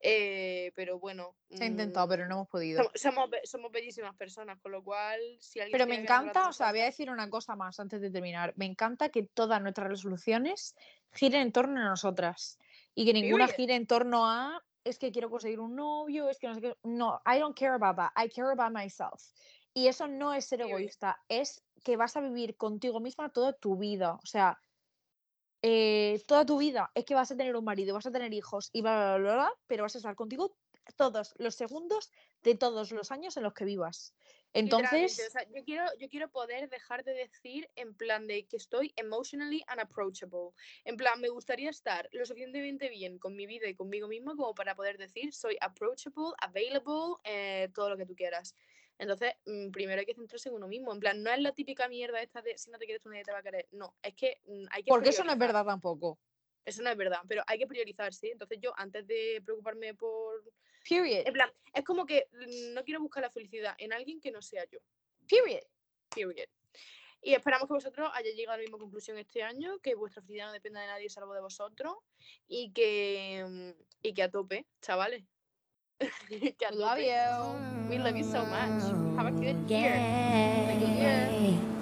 Eh, 0.00 0.72
pero 0.74 0.98
bueno. 0.98 1.36
Se 1.52 1.62
ha 1.62 1.66
intentado, 1.68 2.08
mm, 2.08 2.10
pero 2.10 2.26
no 2.26 2.34
hemos 2.34 2.48
podido. 2.48 2.82
somos, 2.82 3.00
somos, 3.00 3.30
somos 3.44 3.70
bellísimas 3.70 4.16
personas, 4.16 4.58
con 4.58 4.72
lo 4.72 4.82
cual, 4.82 5.20
si 5.38 5.60
alguien 5.60 5.72
Pero 5.72 5.86
me 5.86 6.00
encanta, 6.00 6.48
o 6.48 6.52
sea, 6.52 6.72
voy 6.72 6.80
a 6.80 6.86
decir 6.86 7.08
una 7.10 7.30
cosa 7.30 7.54
más 7.54 7.78
antes 7.78 8.00
de 8.00 8.10
terminar. 8.10 8.52
Me 8.56 8.64
encanta 8.64 9.10
que 9.10 9.22
todas 9.22 9.62
nuestras 9.62 9.88
resoluciones 9.88 10.74
giren 11.12 11.42
en 11.42 11.52
torno 11.52 11.80
a 11.80 11.84
nosotras 11.84 12.58
y 12.92 13.06
que 13.06 13.12
ninguna 13.12 13.46
Period. 13.46 13.56
gire 13.56 13.74
en 13.76 13.86
torno 13.86 14.28
a 14.28 14.64
es 14.82 14.98
que 14.98 15.12
quiero 15.12 15.30
conseguir 15.30 15.60
un 15.60 15.76
novio, 15.76 16.28
es 16.28 16.38
que 16.38 16.48
no 16.48 16.54
sé 16.54 16.60
qué. 16.60 16.74
No, 16.82 17.20
I 17.24 17.38
don't 17.38 17.56
care 17.56 17.74
about 17.74 17.96
that. 17.96 18.10
I 18.16 18.28
care 18.28 18.50
about 18.50 18.72
myself. 18.72 19.22
Y 19.72 19.86
eso 19.86 20.08
no 20.08 20.34
es 20.34 20.46
ser 20.46 20.62
egoísta, 20.62 21.22
es 21.28 21.62
que 21.84 21.96
vas 21.96 22.16
a 22.16 22.20
vivir 22.20 22.56
contigo 22.56 23.00
misma 23.00 23.32
toda 23.32 23.52
tu 23.52 23.76
vida. 23.76 24.14
O 24.14 24.26
sea, 24.26 24.60
eh, 25.62 26.22
toda 26.26 26.46
tu 26.46 26.58
vida 26.58 26.90
es 26.94 27.04
que 27.04 27.14
vas 27.14 27.30
a 27.30 27.36
tener 27.36 27.54
un 27.54 27.64
marido, 27.64 27.94
vas 27.94 28.06
a 28.06 28.12
tener 28.12 28.32
hijos 28.32 28.70
y 28.72 28.82
bla, 28.82 29.16
bla, 29.16 29.18
bla, 29.18 29.34
bla, 29.34 29.52
pero 29.66 29.82
vas 29.82 29.94
a 29.94 29.98
estar 29.98 30.16
contigo 30.16 30.56
todos 30.96 31.34
los 31.38 31.54
segundos 31.54 32.10
de 32.42 32.54
todos 32.54 32.90
los 32.92 33.10
años 33.12 33.36
en 33.36 33.42
los 33.42 33.54
que 33.54 33.64
vivas. 33.64 34.14
Entonces, 34.52 35.22
o 35.28 35.30
sea, 35.30 35.46
yo 35.54 35.62
quiero, 35.64 35.84
yo 35.98 36.08
quiero 36.08 36.28
poder 36.30 36.68
dejar 36.68 37.04
de 37.04 37.12
decir 37.12 37.68
en 37.76 37.94
plan 37.94 38.26
de 38.26 38.46
que 38.46 38.56
estoy 38.56 38.92
emotionally 38.96 39.62
unapproachable. 39.72 40.50
En 40.84 40.96
plan, 40.96 41.20
me 41.20 41.28
gustaría 41.28 41.70
estar 41.70 42.08
lo 42.12 42.26
suficientemente 42.26 42.88
bien 42.88 43.18
con 43.18 43.36
mi 43.36 43.46
vida 43.46 43.68
y 43.68 43.74
conmigo 43.74 44.08
misma 44.08 44.34
como 44.34 44.54
para 44.54 44.74
poder 44.74 44.98
decir 44.98 45.32
soy 45.32 45.56
approachable, 45.60 46.32
available, 46.40 47.16
eh, 47.24 47.68
todo 47.74 47.90
lo 47.90 47.96
que 47.96 48.06
tú 48.06 48.16
quieras. 48.16 48.56
Entonces, 49.00 49.32
mm, 49.46 49.70
primero 49.70 49.98
hay 49.98 50.04
que 50.04 50.14
centrarse 50.14 50.50
en 50.50 50.56
uno 50.56 50.68
mismo. 50.68 50.92
En 50.92 51.00
plan, 51.00 51.22
no 51.22 51.30
es 51.30 51.40
la 51.40 51.52
típica 51.52 51.88
mierda 51.88 52.20
esta 52.20 52.42
de 52.42 52.58
si 52.58 52.70
no 52.70 52.78
te 52.78 52.84
quieres 52.84 53.02
tú 53.02 53.08
nadie 53.08 53.24
te 53.24 53.32
va 53.32 53.38
a 53.38 53.42
querer. 53.42 53.66
No, 53.72 53.94
es 54.02 54.14
que 54.14 54.42
mm, 54.44 54.64
hay 54.70 54.82
que 54.82 54.90
porque 54.90 55.08
eso 55.08 55.24
no 55.24 55.32
es 55.32 55.38
verdad 55.38 55.64
tampoco. 55.64 56.18
Eso 56.66 56.82
no 56.82 56.90
es 56.90 56.96
verdad, 56.98 57.20
pero 57.26 57.42
hay 57.46 57.58
que 57.58 57.66
priorizar, 57.66 58.12
¿sí? 58.12 58.28
Entonces 58.30 58.58
yo, 58.60 58.74
antes 58.76 59.06
de 59.06 59.40
preocuparme 59.42 59.94
por... 59.94 60.44
Period. 60.86 61.26
En 61.26 61.32
plan, 61.32 61.50
es 61.72 61.82
como 61.82 62.04
que 62.04 62.28
mm, 62.30 62.74
no 62.74 62.84
quiero 62.84 63.00
buscar 63.00 63.22
la 63.22 63.30
felicidad 63.30 63.74
en 63.78 63.94
alguien 63.94 64.20
que 64.20 64.30
no 64.30 64.42
sea 64.42 64.66
yo. 64.70 64.80
Period. 65.26 65.64
Period. 66.14 66.48
Y 67.22 67.32
esperamos 67.32 67.68
que 67.68 67.74
vosotros 67.74 68.10
hayáis 68.12 68.36
llegado 68.36 68.54
a 68.54 68.58
la 68.58 68.62
misma 68.62 68.78
conclusión 68.78 69.16
este 69.16 69.42
año, 69.42 69.78
que 69.78 69.94
vuestra 69.94 70.20
felicidad 70.20 70.48
no 70.48 70.52
dependa 70.52 70.82
de 70.82 70.88
nadie 70.88 71.08
salvo 71.08 71.32
de 71.32 71.40
vosotros 71.40 71.94
y 72.46 72.70
que, 72.72 73.74
y 74.02 74.12
que 74.12 74.22
a 74.22 74.30
tope, 74.30 74.66
chavales. 74.82 75.24
love 76.72 76.98
you. 76.98 77.90
We 77.90 77.98
love 77.98 78.16
you 78.16 78.24
so 78.24 78.44
much. 78.44 78.82
Have 79.16 79.26
a 79.26 79.30
good 79.32 79.68
year. 79.68 79.96
Have 79.96 80.76
a 80.76 80.80
good 80.80 80.96
year. 80.96 81.79